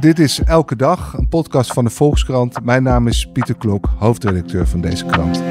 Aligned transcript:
Dit 0.00 0.18
is 0.18 0.40
Elke 0.44 0.76
Dag, 0.76 1.14
een 1.16 1.28
podcast 1.28 1.72
van 1.72 1.84
de 1.84 1.90
Volkskrant. 1.90 2.64
Mijn 2.64 2.82
naam 2.82 3.06
is 3.06 3.28
Pieter 3.32 3.54
Klok, 3.54 3.88
hoofdredacteur 3.98 4.66
van 4.66 4.80
deze 4.80 5.04
krant. 5.06 5.42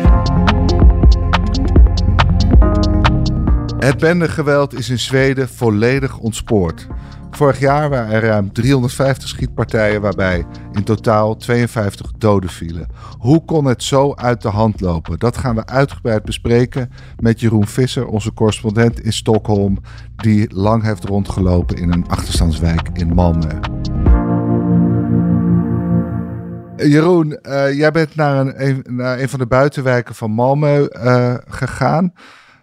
Het 3.78 3.98
bendegeweld 3.98 4.74
is 4.74 4.90
in 4.90 5.00
Zweden 5.00 5.50
volledig 5.50 6.18
ontspoord. 6.18 6.88
Vorig 7.32 7.60
jaar 7.60 7.90
waren 7.90 8.12
er 8.12 8.22
ruim 8.22 8.54
350 8.54 9.30
schietpartijen 9.30 10.02
waarbij 10.02 10.46
in 10.72 10.84
totaal 10.84 11.36
52 11.36 12.12
doden 12.18 12.50
vielen. 12.50 12.88
Hoe 13.20 13.46
kon 13.46 13.66
het 13.66 13.84
zo 13.84 14.14
uit 14.16 14.42
de 14.42 14.50
hand 14.50 14.82
lopen? 14.82 15.20
Dat 15.20 15.38
gaan 15.38 15.56
we 15.56 15.66
uitgebreid 15.66 16.24
bespreken 16.24 16.92
met 17.20 17.40
Jeroen 17.40 17.68
Visser, 17.68 18.08
onze 18.08 18.34
correspondent 18.34 19.00
in 19.00 19.14
Stockholm, 19.14 19.78
die 20.16 20.56
lang 20.56 20.84
heeft 20.84 21.04
rondgelopen 21.04 21.78
in 21.78 21.92
een 21.92 22.08
achterstandswijk 22.08 22.90
in 22.94 23.14
Malmö. 23.16 23.80
Jeroen, 26.88 27.40
uh, 27.42 27.78
jij 27.78 27.92
bent 27.92 28.16
naar 28.16 28.46
een, 28.46 28.86
naar 28.90 29.28
van 29.28 29.40
de 29.40 29.48
buitenwijken 29.48 30.16
van 30.16 30.32
Malmö 30.32 31.04
uh, 31.04 31.36
gegaan. 31.48 32.14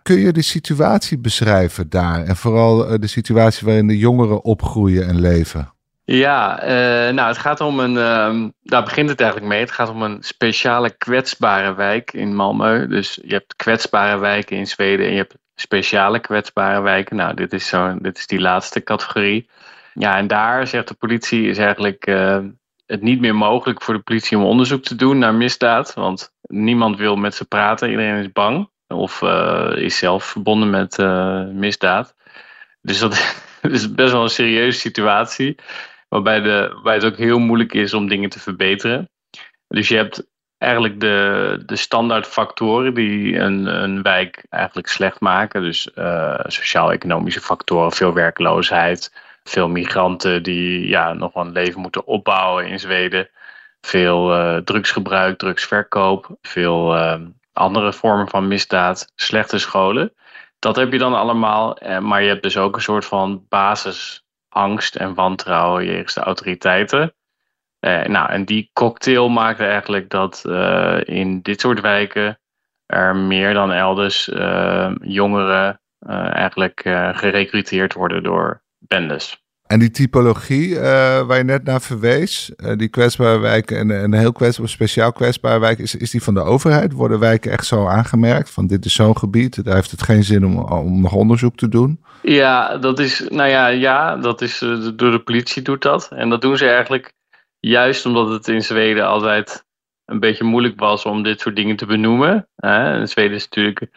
Kun 0.02 0.18
je 0.18 0.32
de 0.32 0.42
situatie 0.42 1.18
beschrijven 1.18 1.88
daar 1.88 2.24
en 2.24 2.36
vooral 2.36 2.92
uh, 2.92 2.98
de 3.00 3.06
situatie 3.06 3.66
waarin 3.66 3.86
de 3.86 3.98
jongeren 3.98 4.44
opgroeien 4.44 5.08
en 5.08 5.20
leven? 5.20 5.70
Ja, 6.04 6.60
nou 7.12 7.28
het 7.28 7.38
gaat 7.38 7.60
om 7.60 7.80
een, 7.80 7.96
ehm, 7.96 8.48
daar 8.62 8.82
begint 8.82 9.08
het 9.08 9.20
eigenlijk 9.20 9.50
mee. 9.50 9.60
Het 9.60 9.70
gaat 9.70 9.88
om 9.88 10.02
een 10.02 10.18
speciale 10.20 10.90
kwetsbare 10.90 11.74
wijk 11.74 12.12
in 12.12 12.32
Malmö. 12.32 12.88
Dus 12.88 13.18
je 13.22 13.32
hebt 13.32 13.56
kwetsbare 13.56 14.18
wijken 14.18 14.56
in 14.56 14.66
Zweden 14.66 15.06
en 15.06 15.12
je 15.12 15.18
hebt 15.18 15.36
speciale 15.54 16.20
kwetsbare 16.20 16.80
wijken. 16.80 17.16
Nou, 17.16 17.34
dit 17.34 17.52
is, 17.52 17.66
zo, 17.66 17.96
dit 18.00 18.18
is 18.18 18.26
die 18.26 18.40
laatste 18.40 18.82
categorie. 18.82 19.48
Ja, 19.94 20.16
en 20.16 20.26
daar 20.26 20.66
zegt 20.66 20.88
de 20.88 20.94
politie 20.94 21.48
is 21.48 21.58
eigenlijk 21.58 22.06
het 22.86 23.02
niet 23.02 23.20
meer 23.20 23.34
mogelijk 23.34 23.82
voor 23.82 23.94
de 23.94 24.00
politie 24.00 24.38
om 24.38 24.44
onderzoek 24.44 24.82
te 24.82 24.96
doen 24.96 25.18
naar 25.18 25.34
misdaad. 25.34 25.94
Want 25.94 26.34
niemand 26.40 26.96
wil 26.96 27.16
met 27.16 27.34
ze 27.34 27.44
praten, 27.44 27.90
iedereen 27.90 28.20
is 28.20 28.32
bang. 28.32 28.70
Of 28.88 29.22
uh, 29.22 29.72
is 29.76 29.98
zelf 29.98 30.24
verbonden 30.24 30.70
met 30.70 30.98
uh, 30.98 31.44
misdaad. 31.44 32.14
Dus 32.80 32.98
dat 33.04 33.36
is 33.62 33.94
best 33.94 34.12
wel 34.12 34.22
een 34.22 34.28
serieuze 34.28 34.78
situatie. 34.78 35.56
Waarbij, 36.08 36.40
de, 36.40 36.70
waarbij 36.72 36.94
het 36.94 37.04
ook 37.04 37.16
heel 37.16 37.38
moeilijk 37.38 37.74
is 37.74 37.94
om 37.94 38.08
dingen 38.08 38.30
te 38.30 38.40
verbeteren. 38.40 39.10
Dus 39.68 39.88
je 39.88 39.96
hebt 39.96 40.26
eigenlijk 40.58 41.00
de, 41.00 41.62
de 41.66 41.76
standaard 41.76 42.26
factoren 42.26 42.94
die 42.94 43.38
een, 43.38 43.66
een 43.82 44.02
wijk 44.02 44.44
eigenlijk 44.50 44.88
slecht 44.88 45.20
maken. 45.20 45.62
Dus 45.62 45.90
uh, 45.94 46.40
sociaal-economische 46.42 47.40
factoren, 47.40 47.92
veel 47.92 48.12
werkloosheid, 48.12 49.12
veel 49.48 49.68
migranten 49.68 50.42
die 50.42 50.88
ja, 50.88 51.12
nog 51.12 51.34
een 51.34 51.52
leven 51.52 51.80
moeten 51.80 52.06
opbouwen 52.06 52.66
in 52.66 52.80
Zweden. 52.80 53.28
Veel 53.80 54.34
uh, 54.34 54.56
drugsgebruik, 54.56 55.38
drugsverkoop, 55.38 56.36
veel 56.42 56.96
uh, 56.96 57.14
andere 57.52 57.92
vormen 57.92 58.28
van 58.28 58.48
misdaad, 58.48 59.12
slechte 59.14 59.58
scholen. 59.58 60.12
Dat 60.58 60.76
heb 60.76 60.92
je 60.92 60.98
dan 60.98 61.14
allemaal, 61.14 61.78
eh, 61.78 61.98
maar 61.98 62.22
je 62.22 62.28
hebt 62.28 62.42
dus 62.42 62.56
ook 62.56 62.76
een 62.76 62.82
soort 62.82 63.04
van 63.04 63.46
basisangst 63.48 64.96
en 64.96 65.14
wantrouwen 65.14 65.84
jegens 65.84 66.14
de 66.14 66.20
autoriteiten. 66.20 67.14
Eh, 67.78 68.04
nou, 68.04 68.30
en 68.30 68.44
die 68.44 68.70
cocktail 68.72 69.28
maakte 69.28 69.64
eigenlijk 69.64 70.10
dat 70.10 70.44
in 71.04 71.42
dit 71.42 71.60
soort 71.60 71.80
wijken 71.80 72.38
er 72.86 73.16
meer 73.16 73.54
dan 73.54 73.72
elders 73.72 74.30
jongeren 75.00 75.80
eigenlijk 76.32 76.80
gerecruiteerd 77.12 77.94
worden 77.94 78.22
door 78.22 78.64
bendes. 78.86 79.44
En 79.66 79.78
die 79.78 79.90
typologie 79.90 80.68
uh, 80.68 80.80
waar 81.26 81.36
je 81.36 81.44
net 81.44 81.64
naar 81.64 81.80
verwees, 81.80 82.52
uh, 82.56 82.72
die 82.76 82.88
kwetsbare 82.88 83.38
wijken 83.38 83.76
en 83.76 83.90
een 83.90 84.12
heel 84.12 84.32
kwetsbaar, 84.32 84.68
speciaal 84.68 85.12
kwetsbare 85.12 85.58
wijk, 85.58 85.78
is, 85.78 85.94
is 85.94 86.10
die 86.10 86.22
van 86.22 86.34
de 86.34 86.40
overheid? 86.40 86.92
Worden 86.92 87.18
wijken 87.18 87.50
echt 87.50 87.66
zo 87.66 87.86
aangemerkt 87.86 88.50
van 88.50 88.66
dit 88.66 88.84
is 88.84 88.94
zo'n 88.94 89.16
gebied, 89.16 89.64
daar 89.64 89.74
heeft 89.74 89.90
het 89.90 90.02
geen 90.02 90.24
zin 90.24 90.44
om, 90.44 90.58
om 90.58 91.00
nog 91.00 91.12
onderzoek 91.12 91.56
te 91.56 91.68
doen? 91.68 92.04
Ja, 92.22 92.76
dat 92.78 92.98
is, 92.98 93.26
nou 93.28 93.48
ja, 93.48 93.66
ja, 93.66 94.16
dat 94.16 94.40
is 94.40 94.62
uh, 94.62 94.88
door 94.94 95.10
de 95.10 95.22
politie 95.22 95.62
doet 95.62 95.82
dat. 95.82 96.08
En 96.10 96.28
dat 96.28 96.40
doen 96.40 96.56
ze 96.56 96.68
eigenlijk 96.68 97.12
juist 97.60 98.06
omdat 98.06 98.28
het 98.28 98.48
in 98.48 98.62
Zweden 98.62 99.06
altijd 99.06 99.64
een 100.04 100.20
beetje 100.20 100.44
moeilijk 100.44 100.80
was 100.80 101.04
om 101.04 101.22
dit 101.22 101.40
soort 101.40 101.56
dingen 101.56 101.76
te 101.76 101.86
benoemen. 101.86 102.48
Hè? 102.56 103.06
Zweden 103.06 103.36
is 103.36 103.44
natuurlijk 103.44 103.88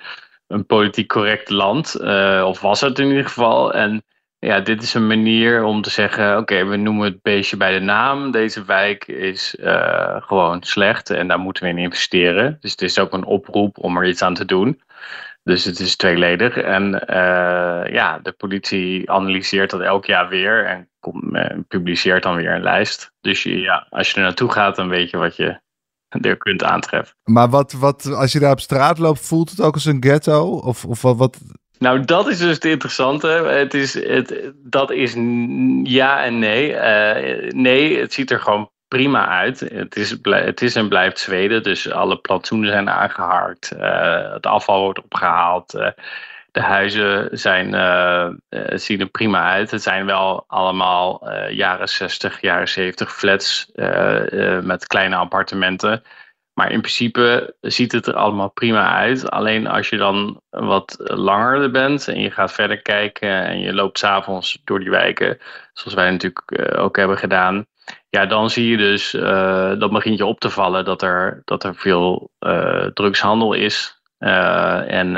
een 0.48 0.66
politiek 0.66 1.08
correct 1.08 1.50
land, 1.50 1.96
of 2.44 2.62
was 2.62 2.82
het 2.82 3.00
in 3.00 3.08
ieder 3.08 3.26
geval. 3.26 3.74
En 3.74 4.04
ja, 4.40 4.60
dit 4.60 4.84
is 4.84 4.94
een 4.94 5.08
manier 5.08 5.64
om 5.64 5.82
te 5.82 5.90
zeggen: 5.90 6.38
oké, 6.38 6.66
we 6.66 6.76
noemen 6.76 7.06
het 7.06 7.22
beestje 7.22 7.58
bij 7.58 7.74
de 7.74 7.86
naam. 7.86 8.32
Deze 8.32 8.66
wijk 8.66 9.08
is 9.08 9.56
uh, 9.60 10.16
gewoon 10.22 10.64
slecht 10.64 11.10
en 11.10 11.28
daar 11.28 11.40
moeten 11.40 11.64
we 11.64 11.70
in 11.70 11.78
investeren. 11.78 12.58
Dus 12.60 12.72
het 12.72 12.82
is 12.82 13.00
ook 13.00 13.14
een 13.14 13.26
oproep 13.26 13.78
om 13.78 13.98
er 13.98 14.08
iets 14.08 14.22
aan 14.22 14.34
te 14.34 14.46
doen. 14.46 14.82
Dus 15.44 15.66
het 15.66 15.80
is 15.80 15.96
tweeledig. 15.96 16.58
En 16.58 16.94
uh, 16.94 17.94
ja, 17.94 18.20
de 18.24 18.32
politie 18.38 19.12
analyseert 19.12 19.70
dat 19.70 19.82
elk 19.82 20.06
jaar 20.06 20.30
weer 20.30 20.66
en 20.66 20.90
uh, 21.32 21.46
publiceert 21.68 22.24
dan 22.24 22.36
weer 22.36 22.52
een 22.52 22.64
lijst. 22.64 23.12
Dus 23.22 23.44
je, 23.44 23.60
ja, 23.60 23.88
als 23.90 24.10
je 24.10 24.16
er 24.16 24.22
naartoe 24.22 24.52
gaat, 24.52 24.76
dan 24.76 24.90
weet 24.90 25.10
je 25.10 25.18
wat 25.18 25.36
je 25.36 25.60
er 26.10 26.38
kunt 26.38 26.64
aantreffen. 26.64 27.16
Maar 27.24 27.50
wat, 27.50 27.72
wat, 27.72 28.06
als 28.06 28.32
je 28.32 28.40
daar 28.40 28.52
op 28.52 28.60
straat 28.60 28.98
loopt, 28.98 29.28
voelt 29.28 29.50
het 29.50 29.62
ook 29.62 29.74
als 29.74 29.86
een 29.86 30.04
ghetto? 30.04 30.58
Of, 30.58 30.86
of 30.86 31.02
wat, 31.02 31.38
nou, 31.80 32.06
dat 32.06 32.28
is 32.28 32.38
dus 32.38 32.56
het 32.56 32.66
interessante. 32.66 33.28
Het 33.28 33.74
is, 33.74 33.94
het, 33.94 34.52
dat 34.56 34.92
is 34.92 35.14
ja 35.84 36.24
en 36.24 36.40
nee. 36.40 36.72
Uh, 36.72 37.52
nee, 37.52 38.00
het 38.00 38.14
ziet 38.14 38.32
er 38.32 38.40
gewoon 38.40 38.70
prima 38.88 39.28
uit. 39.28 39.60
Het 39.60 39.96
is, 39.96 40.16
het 40.22 40.62
is 40.62 40.76
en 40.76 40.90
blijft 40.90 41.20
Zweden, 41.20 41.64
dus 41.64 41.92
alle 41.92 42.18
plantsoenen 42.18 42.70
zijn 42.70 42.90
aangeharkt. 42.90 43.72
Uh, 43.78 44.34
het 44.34 44.46
afval 44.46 44.82
wordt 44.82 45.04
opgehaald. 45.04 45.76
Uh, 45.76 45.88
de 46.52 46.62
huizen 46.62 47.30
zijn, 47.32 47.66
zien 48.80 49.00
er 49.00 49.10
prima 49.10 49.52
uit. 49.52 49.72
Het 49.72 49.82
zijn 49.82 50.06
wel 50.06 50.44
allemaal 50.48 51.32
jaren 51.50 51.90
60, 51.90 52.42
jaren 52.42 52.68
70 52.68 53.16
flats 53.16 53.72
met 54.62 54.88
kleine 54.88 55.16
appartementen. 55.16 56.04
Maar 56.60 56.72
in 56.72 56.82
principe 56.82 57.56
ziet 57.62 57.92
het 57.92 58.08
er 58.08 58.14
allemaal 58.14 58.52
prima 58.52 58.96
uit. 58.96 59.30
Alleen 59.30 59.68
als 59.68 59.90
je 59.90 59.98
dan 59.98 60.42
wat 60.50 60.96
langer 60.98 61.62
er 61.62 61.72
bent 61.72 62.08
en 62.08 62.22
je 62.22 62.32
gaat 62.32 62.54
verder 62.54 62.82
kijken 62.82 63.46
en 63.46 63.60
je 63.60 63.74
loopt 63.74 63.98
s'avonds 63.98 64.62
door 64.64 64.80
die 64.80 64.90
wijken, 64.90 65.38
zoals 65.74 65.94
wij 65.94 66.12
natuurlijk 66.12 66.52
eh, 66.52 66.84
ook 66.84 66.98
hebben 66.98 67.18
gedaan. 67.18 67.66
Ja, 68.10 68.26
dan 68.26 68.50
zie 68.50 68.70
je 68.70 68.78
dus, 68.78 69.14
uh, 69.14 69.80
dan 69.80 69.90
begint 69.94 70.18
je 70.18 70.26
op 70.26 70.40
te 70.40 70.50
vallen 70.50 70.86
dat 70.86 71.02
er, 71.02 71.42
dat 71.46 71.64
er 71.64 71.76
veel 71.76 72.32
uh, 72.40 72.86
drugshandel 72.86 73.54
is. 73.54 74.02
en 74.18 75.16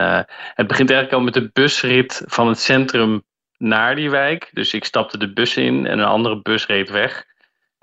het 0.56 0.68
begint 0.68 0.92
eigenlijk 0.92 1.14
al 1.14 1.22
met 1.22 1.34
de 1.34 1.50
busrit 1.54 2.24
van 2.26 2.48
het 2.48 2.60
centrum 2.60 3.24
naar 3.58 3.96
die 3.96 4.10
wijk. 4.10 4.50
Dus 4.52 4.74
ik 4.74 4.86
stapte 4.86 5.18
de 5.18 5.34
bus 5.34 5.58
in 5.58 5.88
en 5.88 6.00
een 6.00 6.06
andere 6.06 6.42
bus 6.42 6.66
reed 6.66 6.90
weg. 6.90 7.30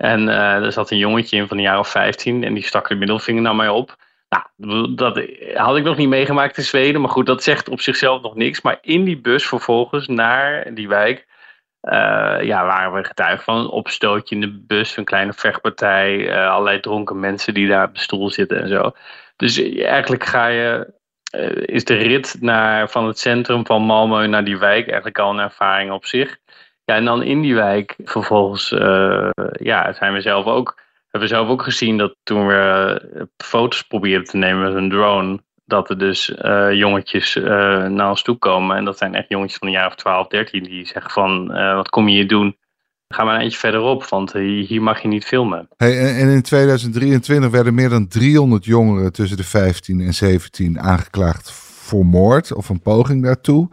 En 0.01 0.27
uh, 0.27 0.65
er 0.65 0.71
zat 0.71 0.91
een 0.91 0.97
jongetje 0.97 1.37
in 1.37 1.47
van 1.47 1.57
een 1.57 1.63
jaar 1.63 1.79
of 1.79 1.89
15 1.89 2.43
en 2.43 2.53
die 2.53 2.63
stak 2.63 2.87
de 2.87 2.95
middelvinger 2.95 3.41
naar 3.41 3.55
mij 3.55 3.69
op. 3.69 3.95
Nou, 4.29 4.95
dat 4.95 5.21
had 5.53 5.77
ik 5.77 5.83
nog 5.83 5.97
niet 5.97 6.07
meegemaakt 6.07 6.57
in 6.57 6.63
Zweden, 6.63 7.01
maar 7.01 7.09
goed, 7.09 7.25
dat 7.25 7.43
zegt 7.43 7.69
op 7.69 7.81
zichzelf 7.81 8.21
nog 8.21 8.35
niks. 8.35 8.61
Maar 8.61 8.77
in 8.81 9.03
die 9.03 9.21
bus 9.21 9.47
vervolgens 9.47 10.07
naar 10.07 10.73
die 10.73 10.87
wijk, 10.87 11.27
uh, 11.81 12.37
ja, 12.41 12.65
waren 12.65 12.93
we 12.93 13.03
getuigen 13.03 13.43
van 13.43 13.57
een 13.57 13.67
opstootje 13.67 14.35
in 14.35 14.41
de 14.41 14.63
bus, 14.67 14.97
een 14.97 15.03
kleine 15.03 15.33
vechtpartij, 15.33 16.17
uh, 16.17 16.49
allerlei 16.49 16.79
dronken 16.79 17.19
mensen 17.19 17.53
die 17.53 17.67
daar 17.67 17.87
op 17.87 17.95
de 17.95 18.01
stoel 18.01 18.29
zitten 18.29 18.61
en 18.61 18.69
zo. 18.69 18.91
Dus 19.35 19.61
eigenlijk 19.75 20.23
ga 20.23 20.47
je, 20.47 20.93
is 21.65 21.85
de 21.85 21.95
rit 21.95 22.37
naar, 22.39 22.89
van 22.89 23.07
het 23.07 23.19
centrum 23.19 23.65
van 23.65 23.83
Malmö 23.83 24.29
naar 24.29 24.43
die 24.43 24.57
wijk 24.57 24.85
eigenlijk 24.85 25.19
al 25.19 25.31
een 25.31 25.39
ervaring 25.39 25.91
op 25.91 26.05
zich. 26.05 26.37
Ja, 26.89 26.95
en 26.95 27.05
dan 27.05 27.23
in 27.23 27.41
die 27.41 27.55
wijk 27.55 27.95
vervolgens 28.03 28.71
uh, 28.71 29.29
ja, 29.51 29.93
zijn 29.93 30.13
we 30.13 30.21
zelf 30.21 30.45
ook, 30.45 30.81
hebben 31.09 31.29
we 31.29 31.35
zelf 31.35 31.47
ook 31.49 31.61
gezien 31.61 31.97
dat 31.97 32.15
toen 32.23 32.47
we 32.47 33.01
uh, 33.15 33.21
foto's 33.37 33.81
probeerden 33.81 34.27
te 34.27 34.37
nemen 34.37 34.63
met 34.63 34.75
een 34.75 34.89
drone, 34.89 35.39
dat 35.65 35.89
er 35.89 35.97
dus 35.97 36.29
uh, 36.29 36.73
jongetjes 36.73 37.35
naar 37.89 38.09
ons 38.09 38.21
toe 38.21 38.37
komen. 38.37 38.77
En 38.77 38.85
dat 38.85 38.97
zijn 38.97 39.15
echt 39.15 39.29
jongetjes 39.29 39.57
van 39.57 39.67
een 39.67 39.73
jaar 39.73 39.87
of 39.87 39.95
12, 39.95 40.27
13 40.27 40.63
die 40.63 40.85
zeggen 40.85 41.11
van 41.11 41.47
wat 41.75 41.89
kom 41.89 42.07
je 42.07 42.15
hier 42.15 42.27
doen? 42.27 42.57
Ga 43.07 43.23
maar 43.23 43.35
een 43.35 43.41
eentje 43.41 43.59
verderop, 43.59 44.05
want 44.05 44.33
hier 44.33 44.81
mag 44.81 45.01
je 45.01 45.07
niet 45.07 45.25
filmen. 45.25 45.67
Hey, 45.77 46.15
en 46.19 46.29
in 46.29 46.41
2023 46.41 47.51
werden 47.51 47.73
meer 47.73 47.89
dan 47.89 48.07
300 48.07 48.65
jongeren 48.65 49.13
tussen 49.13 49.37
de 49.37 49.43
15 49.43 50.01
en 50.01 50.13
17 50.13 50.79
aangeklaagd 50.79 51.51
voor 51.51 52.05
moord 52.05 52.53
of 52.53 52.69
een 52.69 52.81
poging 52.81 53.23
daartoe. 53.23 53.69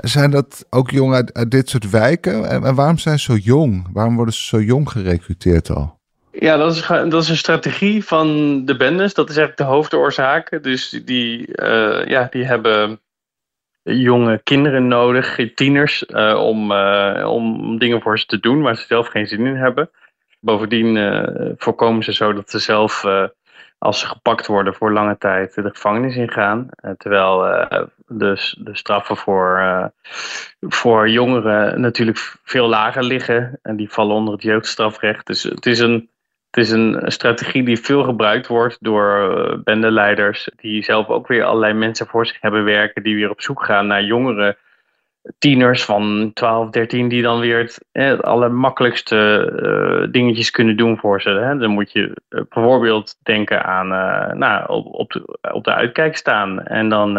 Zijn 0.00 0.30
dat 0.30 0.66
ook 0.70 0.90
jong 0.90 1.14
uit, 1.14 1.50
dit 1.50 1.68
soort 1.68 1.90
wijken? 1.90 2.48
En 2.48 2.74
waarom 2.74 2.98
zijn 2.98 3.18
ze 3.18 3.32
zo 3.32 3.38
jong? 3.38 3.88
Waarom 3.92 4.16
worden 4.16 4.34
ze 4.34 4.42
zo 4.42 4.60
jong 4.60 4.90
gerecruiteerd 4.90 5.70
al? 5.70 5.98
Ja, 6.32 6.56
dat 6.56 6.74
is, 6.74 6.86
dat 6.86 7.22
is 7.22 7.28
een 7.28 7.36
strategie 7.36 8.04
van 8.04 8.26
de 8.64 8.76
bendes. 8.76 9.14
Dat 9.14 9.30
is 9.30 9.36
eigenlijk 9.36 9.68
de 9.68 9.74
hoofdoorzaak. 9.74 10.62
Dus 10.62 11.00
die, 11.04 11.38
uh, 11.38 12.06
ja, 12.06 12.26
die 12.30 12.44
hebben 12.44 13.00
jonge 13.82 14.40
kinderen 14.42 14.88
nodig, 14.88 15.38
tieners, 15.54 16.06
om, 16.36 16.72
om 17.22 17.78
dingen 17.78 18.00
voor 18.00 18.18
ze 18.18 18.26
te 18.26 18.40
doen 18.40 18.62
waar 18.62 18.76
ze 18.76 18.84
zelf 18.88 19.06
geen 19.08 19.26
zin 19.26 19.46
in 19.46 19.56
hebben. 19.56 19.90
Bovendien 20.40 20.98
voorkomen 21.56 22.04
ze 22.04 22.12
zo 22.12 22.32
dat 22.32 22.50
ze 22.50 22.58
zelf 22.58 23.04
als 23.84 24.00
ze 24.00 24.06
gepakt 24.06 24.46
worden 24.46 24.74
voor 24.74 24.92
lange 24.92 25.18
tijd 25.18 25.54
de 25.54 25.70
gevangenis 25.72 26.16
ingaan. 26.16 26.68
Uh, 26.84 26.90
terwijl 26.98 27.48
uh, 27.48 27.82
de, 28.06 28.36
straffen 28.72 29.16
voor, 29.16 29.58
uh, 29.58 29.84
voor 30.60 31.08
jongeren 31.08 31.80
natuurlijk 31.80 32.36
veel 32.44 32.68
lager 32.68 33.02
liggen. 33.02 33.58
En 33.62 33.76
die 33.76 33.90
vallen 33.90 34.14
onder 34.16 34.34
het 34.34 34.42
jeugdstrafrecht. 34.42 35.26
Dus 35.26 35.42
het 35.42 35.66
is 35.66 35.78
een, 35.78 36.10
het 36.50 36.64
is 36.64 36.70
een 36.70 37.02
strategie 37.06 37.64
die 37.64 37.80
veel 37.80 38.02
gebruikt 38.02 38.46
wordt 38.46 38.76
door 38.80 39.60
bendeleiders. 39.64 40.48
Die 40.56 40.84
zelf 40.84 41.08
ook 41.08 41.26
weer 41.26 41.44
allerlei 41.44 41.72
mensen 41.72 42.06
voor 42.06 42.26
zich 42.26 42.40
hebben 42.40 42.64
werken. 42.64 43.02
Die 43.02 43.14
weer 43.14 43.30
op 43.30 43.40
zoek 43.40 43.64
gaan 43.64 43.86
naar 43.86 44.04
jongeren 44.04 44.56
tieners 45.38 45.84
van 45.84 46.30
12, 46.34 46.70
13 46.70 47.08
die 47.08 47.22
dan 47.22 47.40
weer 47.40 47.58
het, 47.58 47.86
het 47.92 48.22
allermakkelijkste 48.22 49.50
uh, 49.62 50.12
dingetjes 50.12 50.50
kunnen 50.50 50.76
doen 50.76 50.98
voor 50.98 51.20
ze. 51.22 51.30
Hè. 51.30 51.58
Dan 51.58 51.70
moet 51.70 51.92
je 51.92 52.00
uh, 52.28 52.40
bijvoorbeeld 52.48 53.18
denken 53.22 53.64
aan 53.64 53.92
uh, 53.92 54.34
nou, 54.34 54.68
op, 54.68 54.86
op, 54.86 55.12
de, 55.12 55.38
op 55.52 55.64
de 55.64 55.74
uitkijk 55.74 56.16
staan 56.16 56.62
en 56.62 56.88
dan 56.88 57.14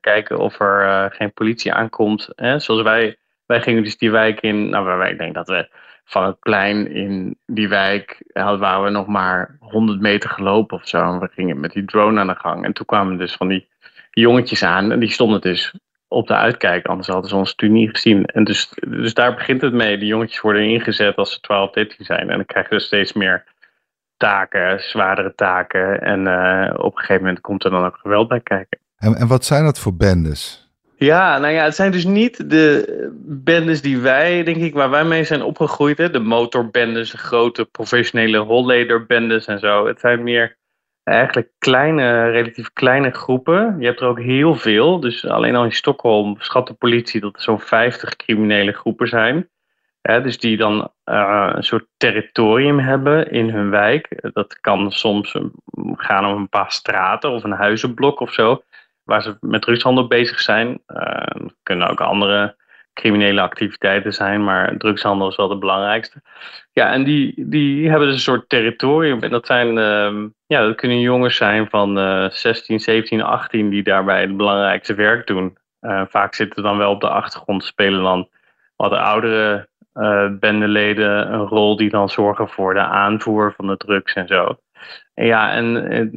kijken 0.00 0.38
of 0.38 0.60
er 0.60 1.10
geen 1.12 1.32
politie 1.32 1.72
aankomt. 1.72 2.28
Hè. 2.34 2.58
Zoals 2.58 2.82
wij, 2.82 3.16
wij 3.46 3.60
gingen 3.60 3.82
dus 3.82 3.98
die 3.98 4.10
wijk 4.10 4.40
in, 4.40 4.68
nou 4.68 4.98
wij, 4.98 5.10
ik 5.10 5.18
denk 5.18 5.34
dat 5.34 5.48
we 5.48 5.68
van 6.04 6.24
het 6.24 6.40
plein 6.40 6.90
in 6.90 7.38
die 7.46 7.68
wijk 7.68 8.22
hadden 8.32 8.82
we 8.82 8.90
nog 8.90 9.06
maar 9.06 9.56
100 9.60 10.00
meter 10.00 10.30
gelopen 10.30 10.76
of 10.76 10.88
zo. 10.88 11.12
En 11.12 11.18
we 11.18 11.28
gingen 11.32 11.60
met 11.60 11.72
die 11.72 11.84
drone 11.84 12.20
aan 12.20 12.26
de 12.26 12.34
gang. 12.34 12.64
En 12.64 12.72
toen 12.72 12.86
kwamen 12.86 13.18
dus 13.18 13.34
van 13.34 13.48
die 13.48 13.68
jongetjes 14.10 14.62
aan 14.62 14.92
en 14.92 14.98
die 14.98 15.10
stonden 15.10 15.40
dus 15.40 15.74
op 16.08 16.26
de 16.26 16.34
uitkijk, 16.34 16.86
anders 16.86 17.08
hadden 17.08 17.30
ze 17.30 17.36
ons 17.36 17.50
natuurlijk 17.50 17.80
niet 17.80 17.94
gezien. 17.94 18.24
En 18.24 18.44
dus, 18.44 18.72
dus 18.88 19.14
daar 19.14 19.34
begint 19.34 19.60
het 19.60 19.72
mee. 19.72 19.98
De 19.98 20.06
jongetjes 20.06 20.40
worden 20.40 20.62
ingezet 20.62 21.16
als 21.16 21.32
ze 21.32 21.40
12, 21.40 21.70
13 21.70 22.04
zijn. 22.04 22.30
En 22.30 22.36
dan 22.36 22.44
krijgen 22.44 22.80
ze 22.80 22.86
steeds 22.86 23.12
meer 23.12 23.44
taken, 24.16 24.80
zwaardere 24.80 25.34
taken. 25.34 26.00
En 26.00 26.20
uh, 26.20 26.74
op 26.76 26.92
een 26.92 26.98
gegeven 26.98 27.22
moment 27.22 27.40
komt 27.40 27.64
er 27.64 27.70
dan 27.70 27.84
ook 27.84 27.96
geweld 27.96 28.28
bij 28.28 28.40
kijken. 28.40 28.78
En, 28.96 29.14
en 29.14 29.26
wat 29.26 29.44
zijn 29.44 29.64
dat 29.64 29.78
voor 29.78 29.96
bendes? 29.96 30.70
Ja, 30.98 31.38
nou 31.38 31.52
ja, 31.52 31.64
het 31.64 31.74
zijn 31.74 31.92
dus 31.92 32.04
niet 32.04 32.50
de 32.50 33.10
bendes 33.24 33.82
die 33.82 33.98
wij, 33.98 34.42
denk 34.42 34.56
ik, 34.56 34.74
waar 34.74 34.90
wij 34.90 35.04
mee 35.04 35.24
zijn 35.24 35.42
opgegroeid. 35.42 35.98
Hè? 35.98 36.10
De 36.10 36.18
motorbendes, 36.18 37.10
de 37.10 37.18
grote 37.18 37.64
professionele 37.64 38.38
hollederbendes 38.38 39.46
en 39.46 39.58
zo. 39.58 39.86
Het 39.86 40.00
zijn 40.00 40.22
meer 40.22 40.56
eigenlijk 41.06 41.50
kleine, 41.58 42.30
relatief 42.30 42.72
kleine 42.72 43.10
groepen. 43.10 43.76
Je 43.78 43.86
hebt 43.86 44.00
er 44.00 44.06
ook 44.06 44.20
heel 44.20 44.54
veel. 44.54 45.00
Dus 45.00 45.26
alleen 45.26 45.56
al 45.56 45.64
in 45.64 45.72
Stockholm 45.72 46.36
schat 46.38 46.66
de 46.66 46.74
politie 46.74 47.20
dat 47.20 47.34
er 47.36 47.42
zo'n 47.42 47.60
50 47.60 48.16
criminele 48.16 48.72
groepen 48.72 49.08
zijn. 49.08 49.48
dus 50.00 50.38
die 50.38 50.56
dan 50.56 50.90
uh, 51.04 51.50
een 51.54 51.62
soort 51.62 51.86
territorium 51.96 52.78
hebben 52.78 53.30
in 53.30 53.50
hun 53.50 53.70
wijk. 53.70 54.30
Dat 54.32 54.60
kan 54.60 54.92
soms 54.92 55.36
gaan 55.96 56.26
om 56.26 56.36
een 56.36 56.48
paar 56.48 56.72
straten 56.72 57.30
of 57.30 57.44
een 57.44 57.52
huizenblok 57.52 58.20
of 58.20 58.32
zo. 58.32 58.62
Waar 59.02 59.22
ze 59.22 59.36
met 59.40 59.62
drugshandel 59.62 60.06
bezig 60.06 60.40
zijn. 60.40 60.82
Uh, 60.88 61.46
kunnen 61.62 61.88
ook 61.88 62.00
andere 62.00 62.56
criminele 62.96 63.40
activiteiten 63.40 64.12
zijn, 64.12 64.44
maar 64.44 64.76
drugshandel 64.76 65.28
is 65.28 65.36
wel 65.36 65.48
de 65.48 65.58
belangrijkste. 65.58 66.22
Ja, 66.72 66.92
en 66.92 67.04
die, 67.04 67.34
die 67.36 67.88
hebben 67.88 68.06
dus 68.06 68.16
een 68.16 68.22
soort 68.22 68.48
territorium. 68.48 69.22
En 69.22 69.30
dat 69.30 69.46
zijn, 69.46 69.68
uh, 69.76 70.28
ja, 70.46 70.62
dat 70.66 70.74
kunnen 70.74 71.00
jongens 71.00 71.36
zijn 71.36 71.68
van 71.68 71.98
uh, 71.98 72.30
16, 72.30 72.80
17, 72.80 73.22
18 73.22 73.68
die 73.70 73.82
daarbij 73.82 74.20
het 74.20 74.36
belangrijkste 74.36 74.94
werk 74.94 75.26
doen. 75.26 75.58
Uh, 75.80 76.02
vaak 76.08 76.34
zitten 76.34 76.62
dan 76.62 76.78
wel 76.78 76.90
op 76.90 77.00
de 77.00 77.08
achtergrond, 77.08 77.64
spelen 77.64 78.02
dan 78.02 78.28
wat 78.76 78.90
de 78.90 78.98
oudere 78.98 79.68
uh, 79.94 80.28
bendeleden 80.30 81.32
een 81.32 81.46
rol 81.46 81.76
die 81.76 81.90
dan 81.90 82.08
zorgen 82.08 82.48
voor 82.48 82.74
de 82.74 82.80
aanvoer 82.80 83.54
van 83.56 83.66
de 83.66 83.76
drugs 83.76 84.14
en 84.14 84.26
zo. 84.26 84.58
Ja, 85.14 85.52
en, 85.52 85.90
en 85.90 86.10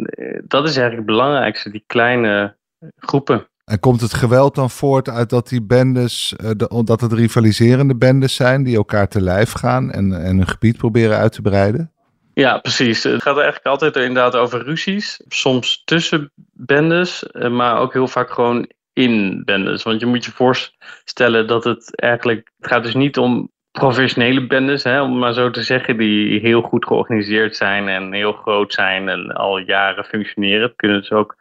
dat 0.48 0.64
is 0.64 0.78
eigenlijk 0.78 1.08
het 1.08 1.18
belangrijkste, 1.18 1.72
die 1.72 1.84
kleine 1.88 2.56
groepen. 2.98 3.48
En 3.70 3.80
komt 3.80 4.02
het 4.02 4.14
geweld 4.14 4.56
dan 4.56 4.70
voort 4.70 5.10
uit 5.10 5.30
dat 5.30 5.50
die 5.50 5.64
bendes, 5.64 6.34
uh, 6.44 6.50
de, 6.58 6.82
dat 6.86 7.02
het 7.02 7.14
rivaliserende 7.14 7.96
bendes 7.96 8.36
zijn 8.36 8.64
die 8.64 8.76
elkaar 8.76 9.08
te 9.08 9.22
lijf 9.22 9.52
gaan 9.52 9.92
en, 9.92 10.14
en 10.14 10.38
hun 10.38 10.48
gebied 10.48 10.78
proberen 10.78 11.18
uit 11.18 11.32
te 11.32 11.42
breiden? 11.42 11.92
Ja, 12.34 12.58
precies. 12.58 13.04
Het 13.04 13.22
gaat 13.22 13.36
eigenlijk 13.36 13.66
altijd 13.66 13.96
inderdaad 13.96 14.36
over 14.36 14.64
ruzies. 14.64 15.22
Soms 15.28 15.82
tussen 15.86 16.32
bendes, 16.54 17.28
eh, 17.28 17.50
maar 17.50 17.80
ook 17.80 17.94
heel 17.94 18.08
vaak 18.08 18.30
gewoon 18.30 18.70
in 18.94 19.42
bendes. 19.46 19.84
Want 19.84 20.00
je 20.00 20.06
moet 20.06 20.26
je 20.26 20.32
voorstellen 20.32 21.48
dat 21.48 21.64
het 21.64 22.02
eigenlijk, 22.02 22.52
het 22.60 22.68
gaat 22.72 22.84
dus 22.84 22.96
niet 22.96 23.18
om 23.18 23.52
professionele 23.72 24.48
bendes, 24.48 24.84
hè, 24.84 25.02
om 25.02 25.18
maar 25.18 25.34
zo 25.34 25.50
te 25.50 25.64
zeggen, 25.64 25.98
die 25.98 26.40
heel 26.40 26.62
goed 26.62 26.86
georganiseerd 26.86 27.56
zijn 27.56 27.88
en 27.88 28.14
heel 28.14 28.34
groot 28.34 28.74
zijn 28.74 29.10
en 29.10 29.32
al 29.32 29.58
jaren 29.58 30.06
functioneren. 30.06 30.62
Het 30.62 30.76
kunnen 30.76 31.00
dus 31.00 31.12
ook 31.12 31.38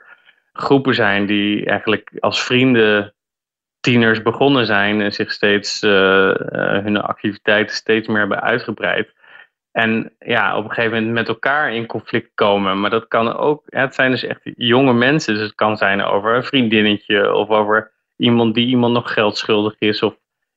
groepen 0.60 0.94
zijn 0.94 1.26
die 1.26 1.66
eigenlijk 1.66 2.12
als 2.20 2.42
vrienden 2.42 3.14
tieners 3.80 4.22
begonnen 4.22 4.66
zijn 4.66 5.00
en 5.00 5.12
zich 5.12 5.32
steeds 5.32 5.82
uh, 5.82 5.90
hun 6.82 7.00
activiteiten 7.00 7.76
steeds 7.76 8.08
meer 8.08 8.18
hebben 8.18 8.42
uitgebreid. 8.42 9.12
En 9.72 10.12
ja, 10.18 10.56
op 10.56 10.64
een 10.64 10.70
gegeven 10.70 10.96
moment 10.96 11.12
met 11.12 11.28
elkaar 11.28 11.72
in 11.72 11.86
conflict 11.86 12.30
komen. 12.34 12.80
Maar 12.80 12.90
dat 12.90 13.08
kan 13.08 13.36
ook, 13.36 13.62
het 13.66 13.94
zijn 13.94 14.10
dus 14.10 14.24
echt 14.24 14.40
jonge 14.42 14.92
mensen. 14.92 15.34
Dus 15.34 15.42
het 15.42 15.54
kan 15.54 15.76
zijn 15.76 16.02
over 16.02 16.34
een 16.34 16.44
vriendinnetje 16.44 17.34
of 17.34 17.48
over 17.48 17.90
iemand 18.16 18.54
die 18.54 18.66
iemand 18.66 18.92
nog 18.92 19.12
geld 19.12 19.36
schuldig 19.36 19.74
is. 19.78 20.02
Of 20.02 20.14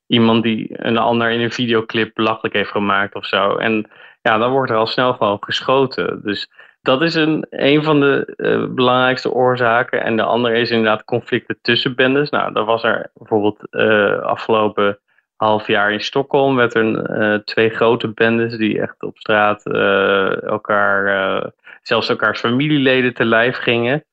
iemand 0.07 0.43
die 0.43 0.67
een 0.71 0.97
ander 0.97 1.31
in 1.31 1.39
een 1.39 1.51
videoclip 1.51 2.13
belachelijk 2.13 2.53
heeft 2.53 2.71
gemaakt 2.71 3.15
of 3.15 3.25
zo. 3.25 3.55
En 3.55 3.89
ja, 4.21 4.37
dan 4.37 4.51
wordt 4.51 4.71
er 4.71 4.77
al 4.77 4.87
snel 4.87 5.13
gewoon 5.13 5.37
geschoten. 5.39 6.21
Dus 6.23 6.49
dat 6.81 7.01
is 7.01 7.15
een, 7.15 7.45
een 7.49 7.83
van 7.83 7.99
de 7.99 8.33
uh, 8.37 8.73
belangrijkste 8.73 9.31
oorzaken. 9.31 10.03
En 10.03 10.15
de 10.15 10.23
andere 10.23 10.59
is 10.59 10.69
inderdaad 10.69 11.03
conflicten 11.03 11.57
tussen 11.61 11.95
bendes. 11.95 12.29
Nou, 12.29 12.53
dat 12.53 12.65
was 12.65 12.83
er 12.83 13.11
bijvoorbeeld 13.13 13.67
uh, 13.71 14.19
afgelopen 14.19 14.99
half 15.35 15.67
jaar 15.67 15.91
in 15.91 16.01
Stockholm. 16.01 16.55
Werd 16.55 16.73
er 16.73 17.19
uh, 17.19 17.35
twee 17.35 17.69
grote 17.69 18.07
bendes 18.07 18.57
die 18.57 18.81
echt 18.81 19.03
op 19.03 19.17
straat 19.17 19.65
elkaar, 20.45 21.51
zelfs 21.81 22.09
elkaars 22.09 22.39
familieleden 22.39 23.13
te 23.13 23.25
lijf 23.25 23.57
gingen. 23.57 24.05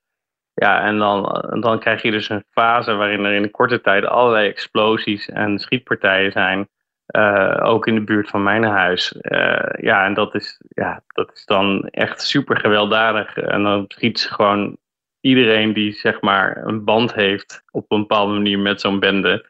Ja, 0.55 0.83
en 0.83 0.99
dan, 0.99 1.45
dan 1.61 1.79
krijg 1.79 2.03
je 2.03 2.11
dus 2.11 2.29
een 2.29 2.45
fase 2.51 2.95
waarin 2.95 3.25
er 3.25 3.33
in 3.33 3.43
een 3.43 3.51
korte 3.51 3.81
tijd 3.81 4.05
allerlei 4.05 4.49
explosies 4.49 5.29
en 5.29 5.59
schietpartijen 5.59 6.33
zijn. 6.33 6.69
Uh, 7.17 7.57
ook 7.63 7.87
in 7.87 7.95
de 7.95 8.05
buurt 8.05 8.29
van 8.29 8.43
mijn 8.43 8.65
huis. 8.65 9.15
Uh, 9.21 9.59
ja, 9.81 10.05
en 10.05 10.15
dat 10.15 10.35
is, 10.35 10.61
ja, 10.69 11.03
dat 11.07 11.31
is 11.35 11.45
dan 11.45 11.83
echt 11.83 12.23
super 12.23 12.57
gewelddadig. 12.57 13.37
En 13.37 13.63
dan 13.63 13.85
schiet 13.89 14.21
ze 14.21 14.35
gewoon 14.35 14.77
iedereen 15.21 15.73
die 15.73 15.93
zeg 15.93 16.21
maar 16.21 16.63
een 16.65 16.85
band 16.85 17.15
heeft 17.15 17.63
op 17.71 17.85
een 17.89 18.01
bepaalde 18.01 18.33
manier 18.33 18.59
met 18.59 18.81
zo'n 18.81 19.01
bende. 19.01 19.47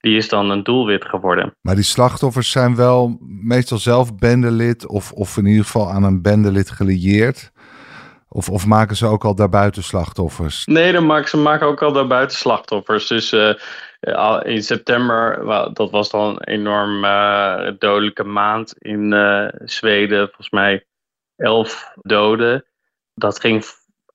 Die 0.00 0.16
is 0.16 0.28
dan 0.28 0.50
een 0.50 0.62
doelwit 0.62 1.04
geworden. 1.04 1.54
Maar 1.60 1.74
die 1.74 1.84
slachtoffers 1.84 2.50
zijn 2.50 2.76
wel 2.76 3.18
meestal 3.20 3.78
zelf 3.78 4.16
bendelid 4.16 4.86
of, 4.86 5.12
of 5.12 5.36
in 5.36 5.46
ieder 5.46 5.64
geval 5.64 5.90
aan 5.90 6.02
een 6.02 6.22
bendelid 6.22 6.70
gelieerd. 6.70 7.52
Of, 8.28 8.48
of 8.48 8.66
maken 8.66 8.96
ze 8.96 9.06
ook 9.06 9.24
al 9.24 9.34
daarbuiten 9.34 9.82
slachtoffers? 9.82 10.66
Nee, 10.66 10.92
dan 10.92 11.06
maken 11.06 11.28
ze 11.28 11.36
maken 11.36 11.66
ook 11.66 11.82
al 11.82 11.92
daarbuiten 11.92 12.36
slachtoffers. 12.36 13.06
Dus 13.06 13.32
uh, 13.32 13.54
in 14.42 14.62
september, 14.62 15.44
dat 15.74 15.90
was 15.90 16.10
dan 16.10 16.28
een 16.28 16.44
enorm 16.44 17.04
uh, 17.04 17.70
dodelijke 17.78 18.24
maand 18.24 18.78
in 18.78 19.12
uh, 19.12 19.48
Zweden. 19.64 20.26
Volgens 20.26 20.50
mij 20.50 20.86
elf 21.36 21.92
doden. 22.02 22.64
Dat 23.14 23.40
ging 23.40 23.64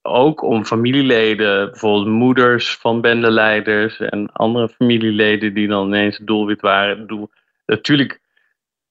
ook 0.02 0.42
om 0.42 0.64
familieleden, 0.64 1.70
bijvoorbeeld 1.70 2.06
moeders 2.06 2.76
van 2.76 3.00
bendeleiders 3.00 4.00
en 4.00 4.32
andere 4.32 4.68
familieleden 4.68 5.54
die 5.54 5.68
dan 5.68 5.86
ineens 5.86 6.18
doelwit 6.18 6.60
waren. 6.60 7.28
Natuurlijk 7.66 8.20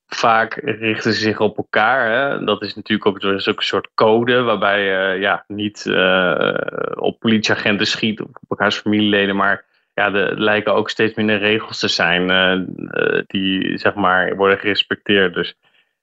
vaak 0.08 0.54
richten 0.64 1.14
ze 1.14 1.20
zich 1.20 1.40
op 1.40 1.58
elkaar. 1.58 2.12
Hè? 2.12 2.44
Dat 2.44 2.62
is 2.62 2.76
natuurlijk 2.76 3.08
ook, 3.08 3.34
is 3.34 3.46
een 3.46 3.56
soort 3.58 3.90
code 3.94 4.42
waarbij 4.42 4.84
je 4.84 5.20
ja, 5.20 5.44
niet 5.48 5.86
uh, 5.86 6.58
op 6.96 7.20
politieagenten 7.20 7.88
schiet 7.88 8.22
op 8.22 8.38
elkaars 8.48 8.78
familieleden, 8.78 9.36
maar 9.36 9.66
ja, 9.98 10.14
er 10.14 10.42
lijken 10.42 10.74
ook 10.74 10.90
steeds 10.90 11.16
minder 11.16 11.38
regels 11.38 11.80
te 11.80 11.88
zijn 11.88 12.30
uh, 12.30 13.22
die 13.28 13.78
zeg 13.78 13.94
maar 13.94 14.36
worden 14.36 14.58
gerespecteerd. 14.58 15.34
Dus 15.34 15.56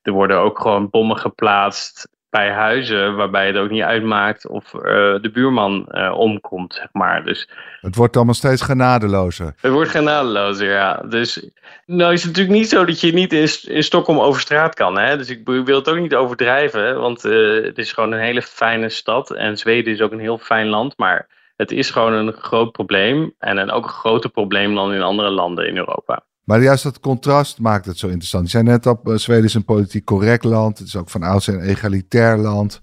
er 0.02 0.12
worden 0.12 0.38
ook 0.38 0.60
gewoon 0.60 0.90
bommen 0.90 1.18
geplaatst 1.18 2.08
bij 2.30 2.50
huizen 2.50 3.16
waarbij 3.16 3.46
het 3.46 3.56
ook 3.56 3.70
niet 3.70 3.82
uitmaakt 3.82 4.48
of 4.48 4.74
uh, 4.74 4.82
de 5.20 5.30
buurman 5.32 5.88
uh, 5.90 6.14
omkomt, 6.18 6.74
zeg 6.74 6.88
maar. 6.92 7.24
Dus, 7.24 7.48
het 7.80 7.94
wordt 7.96 8.16
allemaal 8.16 8.34
steeds 8.34 8.62
genadelozer. 8.62 9.54
Het 9.60 9.72
wordt 9.72 9.90
genadelozer, 9.90 10.70
ja. 10.70 11.02
Dus 11.08 11.48
nou 11.86 12.12
is 12.12 12.22
het 12.22 12.30
natuurlijk 12.30 12.58
niet 12.58 12.68
zo 12.68 12.84
dat 12.84 13.00
je 13.00 13.12
niet 13.12 13.32
in, 13.32 13.74
in 13.74 13.82
Stockholm 13.82 14.18
over 14.18 14.40
straat 14.40 14.74
kan. 14.74 14.98
Hè? 14.98 15.16
Dus 15.16 15.30
ik 15.30 15.40
wil 15.44 15.76
het 15.76 15.88
ook 15.88 15.98
niet 15.98 16.14
overdrijven, 16.14 17.00
want 17.00 17.22
het 17.22 17.78
is 17.78 17.92
gewoon 17.92 18.12
een 18.12 18.20
hele 18.20 18.42
fijne 18.42 18.88
stad. 18.88 19.30
En 19.30 19.58
Zweden 19.58 19.92
is 19.92 20.00
ook 20.00 20.12
een 20.12 20.18
heel 20.18 20.38
fijn 20.38 20.66
land, 20.66 20.98
maar 20.98 21.26
het 21.56 21.70
is 21.70 21.90
gewoon 21.90 22.12
een 22.12 22.32
groot 22.32 22.72
probleem. 22.72 23.34
En 23.38 23.56
een, 23.56 23.70
ook 23.70 23.84
een 23.84 23.90
groter 23.90 24.30
probleem 24.30 24.74
dan 24.74 24.92
in 24.92 25.02
andere 25.02 25.30
landen 25.30 25.68
in 25.68 25.76
Europa. 25.76 26.24
Maar 26.44 26.62
juist 26.62 26.82
dat 26.82 27.00
contrast 27.00 27.60
maakt 27.60 27.86
het 27.86 27.98
zo 27.98 28.06
interessant. 28.06 28.44
Je 28.44 28.50
zei 28.50 28.62
net 28.62 28.86
al, 28.86 29.00
eh, 29.04 29.14
Zweden 29.14 29.44
is 29.44 29.54
een 29.54 29.64
politiek 29.64 30.04
correct 30.04 30.44
land. 30.44 30.78
Het 30.78 30.86
is 30.86 30.96
ook 30.96 31.10
van 31.10 31.22
ouds 31.22 31.46
een 31.46 31.60
egalitair 31.60 32.36
land. 32.36 32.80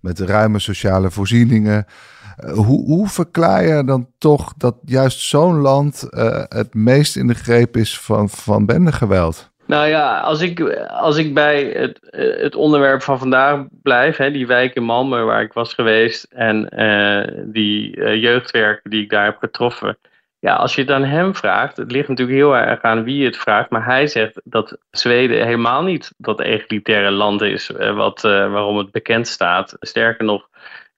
Met 0.00 0.18
ruime 0.18 0.58
sociale 0.58 1.10
voorzieningen. 1.10 1.86
Eh, 2.36 2.52
hoe, 2.52 2.84
hoe 2.84 3.08
verklaar 3.08 3.66
je 3.66 3.84
dan 3.84 4.08
toch 4.18 4.54
dat 4.56 4.76
juist 4.84 5.20
zo'n 5.20 5.56
land 5.56 6.06
uh, 6.10 6.42
het 6.48 6.74
meest 6.74 7.16
in 7.16 7.26
de 7.26 7.34
greep 7.34 7.76
is 7.76 8.00
van, 8.00 8.28
van 8.28 8.66
bendegeweld? 8.66 9.51
Nou 9.72 9.86
ja, 9.86 10.20
als 10.20 10.40
ik, 10.40 10.60
als 10.88 11.16
ik 11.16 11.34
bij 11.34 11.64
het, 11.64 11.98
het 12.40 12.54
onderwerp 12.54 13.02
van 13.02 13.18
vandaag 13.18 13.64
blijf, 13.82 14.16
hè, 14.16 14.30
die 14.30 14.46
wijk 14.46 14.74
in 14.74 14.82
Malmö 14.82 15.24
waar 15.24 15.42
ik 15.42 15.52
was 15.52 15.74
geweest 15.74 16.24
en 16.24 16.68
uh, 16.76 17.42
die 17.44 17.96
uh, 17.96 18.78
die 18.82 19.02
ik 19.02 19.10
daar 19.10 19.24
heb 19.24 19.38
getroffen. 19.38 19.98
Ja, 20.38 20.54
als 20.54 20.74
je 20.74 20.80
het 20.80 20.90
aan 20.90 21.04
hem 21.04 21.34
vraagt, 21.34 21.76
het 21.76 21.92
ligt 21.92 22.08
natuurlijk 22.08 22.38
heel 22.38 22.56
erg 22.56 22.82
aan 22.82 23.04
wie 23.04 23.24
het 23.24 23.36
vraagt, 23.36 23.70
maar 23.70 23.84
hij 23.84 24.06
zegt 24.06 24.40
dat 24.44 24.78
Zweden 24.90 25.44
helemaal 25.44 25.82
niet 25.82 26.14
dat 26.16 26.40
egalitaire 26.40 27.10
land 27.10 27.40
is 27.40 27.70
uh, 27.70 27.96
wat, 27.96 28.20
waarom 28.22 28.76
het 28.76 28.90
bekend 28.90 29.28
staat. 29.28 29.76
Sterker 29.80 30.24
nog, 30.24 30.48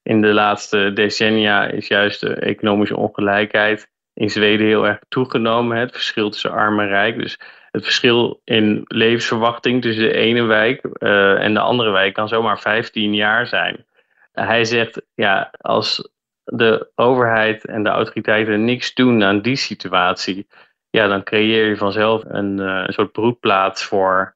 in 0.03 0.21
de 0.21 0.33
laatste 0.33 0.91
decennia 0.93 1.65
is 1.65 1.87
juist 1.87 2.19
de 2.19 2.35
economische 2.35 2.97
ongelijkheid 2.97 3.87
in 4.13 4.29
Zweden 4.29 4.67
heel 4.67 4.87
erg 4.87 4.99
toegenomen. 5.07 5.77
Het 5.77 5.91
verschil 5.91 6.29
tussen 6.29 6.51
arm 6.51 6.79
en 6.79 6.87
rijk. 6.87 7.17
Dus 7.17 7.39
het 7.75 7.83
verschil 7.83 8.41
in 8.43 8.83
levensverwachting 8.87 9.81
tussen 9.81 10.03
de 10.03 10.13
ene 10.13 10.43
wijk 10.43 10.83
uh, 10.83 11.43
en 11.43 11.53
de 11.53 11.59
andere 11.59 11.91
wijk 11.91 12.13
kan 12.13 12.27
zomaar 12.27 12.59
15 12.59 13.13
jaar 13.13 13.47
zijn. 13.47 13.85
Hij 14.31 14.65
zegt, 14.65 15.01
ja, 15.15 15.51
als 15.61 16.09
de 16.43 16.91
overheid 16.95 17.65
en 17.65 17.83
de 17.83 17.89
autoriteiten 17.89 18.65
niks 18.65 18.93
doen 18.93 19.23
aan 19.23 19.41
die 19.41 19.55
situatie, 19.55 20.47
ja, 20.89 21.07
dan 21.07 21.23
creëer 21.23 21.67
je 21.67 21.77
vanzelf 21.77 22.23
een, 22.27 22.57
uh, 22.57 22.83
een 22.85 22.93
soort 22.93 23.11
broedplaats 23.11 23.83
voor 23.83 24.35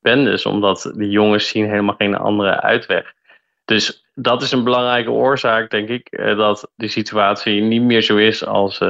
bendes, 0.00 0.46
omdat 0.46 0.92
die 0.94 1.10
jongens 1.10 1.48
zien 1.48 1.68
helemaal 1.68 1.94
geen 1.94 2.16
andere 2.16 2.60
uitweg. 2.60 3.12
Dus 3.64 4.06
dat 4.14 4.42
is 4.42 4.52
een 4.52 4.64
belangrijke 4.64 5.10
oorzaak, 5.10 5.70
denk 5.70 5.88
ik, 5.88 6.08
uh, 6.10 6.36
dat 6.36 6.72
de 6.74 6.88
situatie 6.88 7.62
niet 7.62 7.82
meer 7.82 8.02
zo 8.02 8.16
is 8.16 8.44
als, 8.44 8.80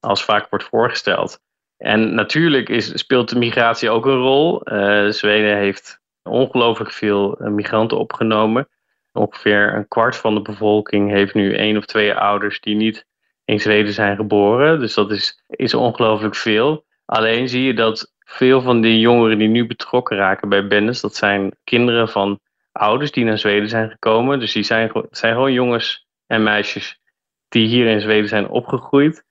als 0.00 0.24
vaak 0.24 0.50
wordt 0.50 0.64
voorgesteld. 0.64 1.42
En 1.76 2.14
natuurlijk 2.14 2.68
is, 2.68 2.98
speelt 2.98 3.28
de 3.28 3.38
migratie 3.38 3.90
ook 3.90 4.06
een 4.06 4.18
rol. 4.18 4.72
Uh, 4.72 5.08
Zweden 5.08 5.56
heeft 5.56 6.00
ongelooflijk 6.22 6.92
veel 6.92 7.36
eh, 7.36 7.50
migranten 7.50 7.98
opgenomen. 7.98 8.68
Ongeveer 9.12 9.74
een 9.74 9.88
kwart 9.88 10.16
van 10.16 10.34
de 10.34 10.42
bevolking 10.42 11.10
heeft 11.10 11.34
nu 11.34 11.54
één 11.54 11.76
of 11.76 11.84
twee 11.84 12.14
ouders 12.14 12.60
die 12.60 12.74
niet 12.74 13.06
in 13.44 13.60
Zweden 13.60 13.92
zijn 13.92 14.16
geboren. 14.16 14.80
Dus 14.80 14.94
dat 14.94 15.10
is, 15.10 15.44
is 15.48 15.74
ongelooflijk 15.74 16.34
veel. 16.34 16.84
Alleen 17.04 17.48
zie 17.48 17.62
je 17.62 17.74
dat 17.74 18.12
veel 18.18 18.60
van 18.60 18.80
die 18.80 18.98
jongeren 18.98 19.38
die 19.38 19.48
nu 19.48 19.66
betrokken 19.66 20.16
raken 20.16 20.48
bij 20.48 20.66
bendes, 20.66 21.00
dat 21.00 21.16
zijn 21.16 21.56
kinderen 21.64 22.08
van 22.08 22.40
ouders 22.72 23.10
die 23.10 23.24
naar 23.24 23.38
Zweden 23.38 23.68
zijn 23.68 23.90
gekomen. 23.90 24.38
Dus 24.38 24.52
die 24.52 24.62
zijn, 24.62 24.90
zijn 25.10 25.34
gewoon 25.34 25.52
jongens 25.52 26.06
en 26.26 26.42
meisjes 26.42 27.00
die 27.48 27.66
hier 27.66 27.86
in 27.86 28.00
Zweden 28.00 28.28
zijn 28.28 28.48
opgegroeid. 28.48 29.24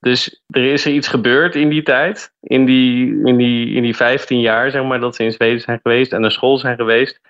Dus 0.00 0.42
er 0.46 0.72
is 0.72 0.84
er 0.84 0.92
iets 0.92 1.08
gebeurd 1.08 1.54
in 1.54 1.68
die 1.68 1.82
tijd, 1.82 2.32
in 2.40 2.64
die, 2.64 3.20
in 3.24 3.36
die, 3.36 3.74
in 3.74 3.82
die 3.82 3.96
15 3.96 4.40
jaar 4.40 4.70
zeg 4.70 4.84
maar, 4.84 5.00
dat 5.00 5.16
ze 5.16 5.24
in 5.24 5.32
Zweden 5.32 5.60
zijn 5.60 5.80
geweest 5.82 6.12
en 6.12 6.20
naar 6.20 6.30
school 6.30 6.58
zijn 6.58 6.76
geweest, 6.76 7.20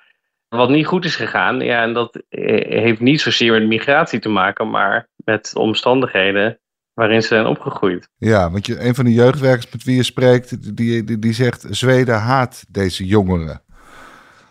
wat 0.49 0.71
niet 0.71 0.87
goed 0.87 1.05
is 1.05 1.17
gegaan. 1.17 1.61
Ja, 1.61 1.83
en 1.83 1.93
dat 1.93 2.23
eh, 2.29 2.81
heeft 2.81 3.01
niet 3.01 3.21
zozeer 3.21 3.53
met 3.53 3.67
migratie 3.67 4.19
te 4.19 4.29
maken, 4.29 4.71
maar 4.71 5.09
met 5.17 5.51
de 5.53 5.59
omstandigheden 5.59 6.59
waarin 6.95 7.23
ze 7.23 7.29
zijn 7.29 7.47
opgegroeid. 7.47 8.09
Ja, 8.17 8.51
want 8.51 8.67
je, 8.67 8.81
een 8.81 8.95
van 8.95 9.05
de 9.05 9.13
jeugdwerkers 9.13 9.73
met 9.73 9.85
wie 9.85 9.97
je 9.97 10.03
spreekt, 10.03 10.77
die, 10.77 11.05
die, 11.05 11.19
die 11.19 11.33
zegt 11.33 11.67
Zweden 11.71 12.19
haat 12.19 12.65
deze 12.69 13.07
jongeren. 13.07 13.63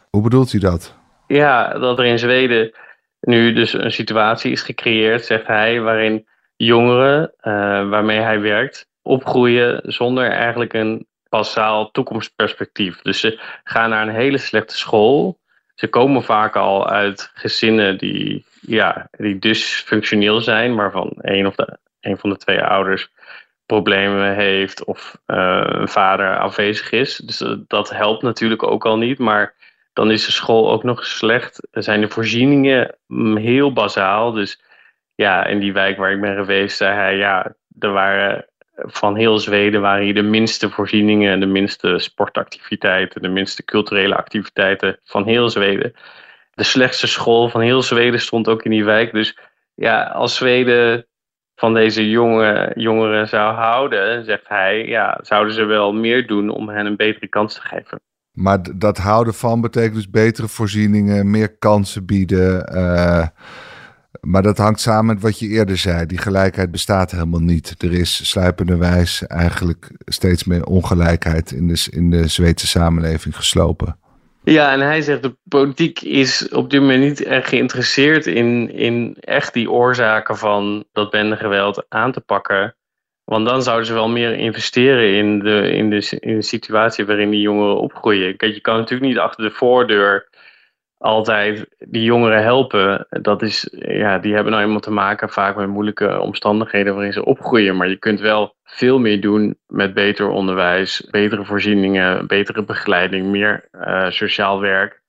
Hoe 0.09 0.21
bedoelt 0.21 0.51
hij 0.51 0.59
dat? 0.59 0.95
Ja, 1.27 1.79
dat 1.79 1.99
er 1.99 2.05
in 2.05 2.19
Zweden 2.19 2.71
nu 3.19 3.53
dus 3.53 3.73
een 3.73 3.91
situatie 3.91 4.51
is 4.51 4.61
gecreëerd, 4.61 5.25
zegt 5.25 5.47
hij, 5.47 5.81
waarin 5.81 6.27
jongeren 6.57 7.33
uh, 7.41 7.89
waarmee 7.89 8.19
hij 8.19 8.39
werkt 8.39 8.87
opgroeien 9.01 9.81
zonder 9.83 10.29
eigenlijk 10.29 10.73
een 10.73 11.07
basaal 11.29 11.91
toekomstperspectief. 11.91 13.01
Dus 13.01 13.19
ze 13.19 13.39
gaan 13.63 13.89
naar 13.89 14.07
een 14.07 14.15
hele 14.15 14.37
slechte 14.37 14.77
school. 14.77 15.39
Ze 15.75 15.87
komen 15.87 16.23
vaak 16.23 16.55
al 16.55 16.89
uit 16.89 17.31
gezinnen 17.33 17.97
die, 17.97 18.45
ja, 18.61 19.07
die 19.11 19.39
dysfunctioneel 19.39 20.41
zijn, 20.41 20.75
waarvan 20.75 21.13
een, 21.17 21.47
of 21.47 21.55
de, 21.55 21.77
een 21.99 22.17
van 22.17 22.29
de 22.29 22.37
twee 22.37 22.63
ouders 22.63 23.09
problemen 23.65 24.35
heeft 24.35 24.83
of 24.83 25.17
uh, 25.27 25.63
een 25.65 25.87
vader 25.87 26.39
afwezig 26.39 26.91
is. 26.91 27.17
Dus 27.17 27.43
dat 27.67 27.89
helpt 27.89 28.21
natuurlijk 28.21 28.63
ook 28.63 28.85
al 28.85 28.97
niet. 28.97 29.19
Maar 29.19 29.53
dan 29.93 30.11
is 30.11 30.25
de 30.25 30.31
school 30.31 30.71
ook 30.71 30.83
nog 30.83 31.05
slecht. 31.05 31.67
Zijn 31.71 32.01
de 32.01 32.09
voorzieningen 32.09 32.95
mm, 33.07 33.37
heel 33.37 33.73
bazaal. 33.73 34.31
Dus 34.31 34.61
ja, 35.17 35.45
in 35.45 35.59
die 35.59 35.73
wijk 35.73 35.97
waar 35.97 36.11
ik 36.11 36.21
ben 36.21 36.35
geweest, 36.35 36.77
zei 36.77 36.95
hij, 36.95 37.15
ja, 37.15 37.55
er 37.79 37.91
waren 37.91 38.45
van 38.75 39.15
heel 39.15 39.39
Zweden 39.39 39.81
waren 39.81 40.03
hier 40.03 40.13
de 40.13 40.21
minste 40.21 40.69
voorzieningen, 40.69 41.39
de 41.39 41.45
minste 41.45 41.99
sportactiviteiten, 41.99 43.21
de 43.21 43.27
minste 43.27 43.63
culturele 43.63 44.15
activiteiten 44.15 44.99
van 45.03 45.25
heel 45.25 45.49
Zweden. 45.49 45.93
De 46.53 46.63
slechtste 46.63 47.07
school 47.07 47.49
van 47.49 47.61
heel 47.61 47.81
Zweden 47.81 48.19
stond 48.19 48.47
ook 48.47 48.63
in 48.63 48.71
die 48.71 48.83
wijk. 48.83 49.11
Dus 49.13 49.37
ja, 49.73 50.03
als 50.03 50.35
Zweden 50.35 51.05
van 51.55 51.73
deze 51.73 52.09
jonge, 52.09 52.71
jongeren 52.75 53.27
zou 53.27 53.53
houden, 53.53 54.25
zegt 54.25 54.47
hij, 54.47 54.85
ja, 54.85 55.19
zouden 55.21 55.53
ze 55.53 55.63
wel 55.63 55.93
meer 55.93 56.27
doen 56.27 56.49
om 56.49 56.69
hen 56.69 56.85
een 56.85 56.95
betere 56.95 57.27
kans 57.27 57.53
te 57.53 57.61
geven. 57.61 57.99
Maar 58.31 58.59
dat 58.75 58.97
houden 58.97 59.33
van 59.33 59.61
betekent 59.61 59.95
dus 59.95 60.09
betere 60.09 60.47
voorzieningen, 60.47 61.31
meer 61.31 61.57
kansen 61.57 62.05
bieden. 62.05 62.75
Uh 62.75 63.27
maar 64.21 64.41
dat 64.41 64.57
hangt 64.57 64.79
samen 64.79 65.05
met 65.05 65.21
wat 65.21 65.39
je 65.39 65.47
eerder 65.47 65.77
zei. 65.77 66.05
Die 66.05 66.17
gelijkheid 66.17 66.71
bestaat 66.71 67.11
helemaal 67.11 67.39
niet. 67.39 67.75
Er 67.83 67.93
is 67.93 68.29
sluipenderwijs 68.29 69.27
eigenlijk 69.27 69.91
steeds 70.05 70.43
meer 70.43 70.65
ongelijkheid 70.65 71.51
in 71.51 71.67
de, 71.67 71.87
in 71.89 72.09
de 72.09 72.27
Zweedse 72.27 72.67
samenleving 72.67 73.35
geslopen. 73.35 73.99
Ja, 74.43 74.71
en 74.71 74.79
hij 74.79 75.01
zegt 75.01 75.23
de 75.23 75.35
politiek 75.43 76.01
is 76.01 76.49
op 76.49 76.69
dit 76.69 76.81
moment 76.81 77.03
niet 77.03 77.23
erg 77.23 77.49
geïnteresseerd 77.49 78.25
in, 78.25 78.71
in 78.71 79.17
echt 79.19 79.53
die 79.53 79.71
oorzaken 79.71 80.37
van 80.37 80.85
dat 80.91 81.09
bendegeweld 81.09 81.85
aan 81.89 82.11
te 82.11 82.21
pakken. 82.21 82.75
Want 83.23 83.47
dan 83.47 83.63
zouden 83.63 83.85
ze 83.85 83.93
wel 83.93 84.09
meer 84.09 84.33
investeren 84.33 85.13
in 85.13 85.39
de, 85.39 85.71
in 85.71 85.89
de, 85.89 86.17
in 86.19 86.35
de 86.35 86.41
situatie 86.41 87.05
waarin 87.05 87.29
die 87.29 87.41
jongeren 87.41 87.79
opgroeien. 87.79 88.37
Kijk, 88.37 88.53
je 88.53 88.61
kan 88.61 88.77
natuurlijk 88.77 89.09
niet 89.09 89.19
achter 89.19 89.43
de 89.43 89.51
voordeur 89.55 90.29
altijd 90.97 91.67
die 91.77 92.03
jongeren 92.03 92.43
helpen. 92.43 93.07
Dat 93.09 93.41
is, 93.41 93.67
ja, 93.71 94.19
die 94.19 94.33
hebben 94.33 94.51
nou 94.51 94.63
eenmaal 94.63 94.79
te 94.79 94.91
maken 94.91 95.29
vaak 95.29 95.55
met 95.55 95.67
moeilijke 95.67 96.19
omstandigheden 96.19 96.93
waarin 96.93 97.13
ze 97.13 97.25
opgroeien. 97.25 97.77
Maar 97.77 97.89
je 97.89 97.97
kunt 97.97 98.19
wel 98.19 98.55
veel 98.63 98.99
meer 98.99 99.21
doen 99.21 99.57
met 99.67 99.93
beter 99.93 100.29
onderwijs, 100.29 101.07
betere 101.11 101.45
voorzieningen, 101.45 102.27
betere 102.27 102.63
begeleiding, 102.63 103.25
meer 103.25 103.69
uh, 103.71 104.09
sociaal 104.09 104.59
werk 104.59 105.01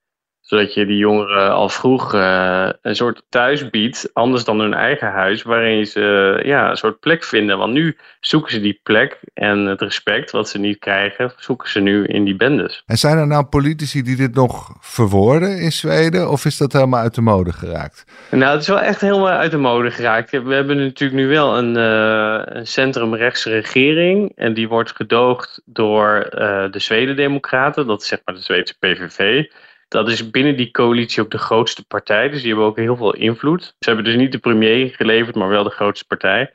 zodat 0.48 0.74
je 0.74 0.86
die 0.86 0.96
jongeren 0.96 1.52
al 1.52 1.68
vroeg 1.68 2.14
uh, 2.14 2.68
een 2.82 2.96
soort 2.96 3.22
thuis 3.28 3.70
biedt, 3.70 4.10
anders 4.12 4.44
dan 4.44 4.60
hun 4.60 4.74
eigen 4.74 5.10
huis, 5.10 5.42
waarin 5.42 5.86
ze 5.86 6.40
ja, 6.44 6.70
een 6.70 6.76
soort 6.76 7.00
plek 7.00 7.24
vinden. 7.24 7.58
Want 7.58 7.72
nu 7.72 7.96
zoeken 8.20 8.50
ze 8.50 8.60
die 8.60 8.80
plek 8.82 9.20
en 9.34 9.58
het 9.58 9.80
respect 9.80 10.30
wat 10.30 10.48
ze 10.48 10.58
niet 10.58 10.78
krijgen, 10.78 11.32
zoeken 11.36 11.68
ze 11.68 11.80
nu 11.80 12.06
in 12.06 12.24
die 12.24 12.36
bendes. 12.36 12.82
En 12.86 12.96
zijn 12.96 13.18
er 13.18 13.26
nou 13.26 13.44
politici 13.44 14.02
die 14.02 14.16
dit 14.16 14.34
nog 14.34 14.76
verwoorden 14.80 15.58
in 15.58 15.72
Zweden, 15.72 16.30
of 16.30 16.44
is 16.44 16.56
dat 16.56 16.72
helemaal 16.72 17.00
uit 17.00 17.14
de 17.14 17.20
mode 17.20 17.52
geraakt? 17.52 18.04
Nou, 18.30 18.52
het 18.52 18.60
is 18.60 18.68
wel 18.68 18.80
echt 18.80 19.00
helemaal 19.00 19.28
uit 19.28 19.50
de 19.50 19.56
mode 19.56 19.90
geraakt. 19.90 20.30
We 20.30 20.54
hebben 20.54 20.76
natuurlijk 20.76 21.20
nu 21.20 21.28
wel 21.28 21.58
een, 21.58 21.76
uh, 21.76 22.40
een 22.44 22.66
centrumrechtse 22.66 23.50
regering 23.50 24.32
en 24.36 24.54
die 24.54 24.68
wordt 24.68 24.92
gedoogd 24.96 25.60
door 25.64 26.16
uh, 26.16 26.70
de 26.70 26.78
Zweden-democraten, 26.78 27.86
dat 27.86 28.02
is 28.02 28.08
zeg 28.08 28.20
maar 28.24 28.34
de 28.34 28.40
Zweedse 28.40 28.74
PVV. 28.78 29.44
Dat 29.88 30.08
is 30.08 30.30
binnen 30.30 30.56
die 30.56 30.70
coalitie 30.70 31.22
ook 31.22 31.30
de 31.30 31.38
grootste 31.38 31.86
partij. 31.86 32.28
Dus 32.28 32.40
die 32.40 32.48
hebben 32.48 32.66
ook 32.66 32.76
heel 32.76 32.96
veel 32.96 33.14
invloed. 33.14 33.62
Ze 33.62 33.88
hebben 33.88 34.04
dus 34.04 34.16
niet 34.16 34.32
de 34.32 34.38
premier 34.38 34.94
geleverd, 34.94 35.34
maar 35.34 35.48
wel 35.48 35.64
de 35.64 35.70
grootste 35.70 36.06
partij. 36.06 36.52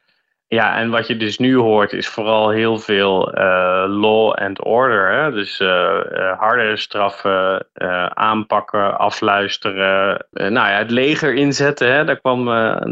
Ja, 0.48 0.78
en 0.78 0.90
wat 0.90 1.08
je 1.08 1.18
dus 1.18 1.38
nu 1.38 1.56
hoort 1.56 1.94
is 1.94 2.08
vooral 2.08 2.50
heel 2.50 2.78
veel 2.78 3.38
uh, 3.38 3.86
law 3.88 4.34
and 4.34 4.64
order. 4.64 5.12
Hè? 5.12 5.32
Dus 5.32 5.60
uh, 5.60 6.40
harde 6.40 6.78
straffen, 6.78 7.68
aanpakken, 8.14 8.98
afluisteren. 8.98 10.26
nou 10.32 10.54
ja, 10.54 10.78
het 10.78 10.92
leger 10.92 11.34
inzetten. 11.34 11.92
Hè? 11.94 12.06
Daar 12.06 12.20
kwam 12.20 12.46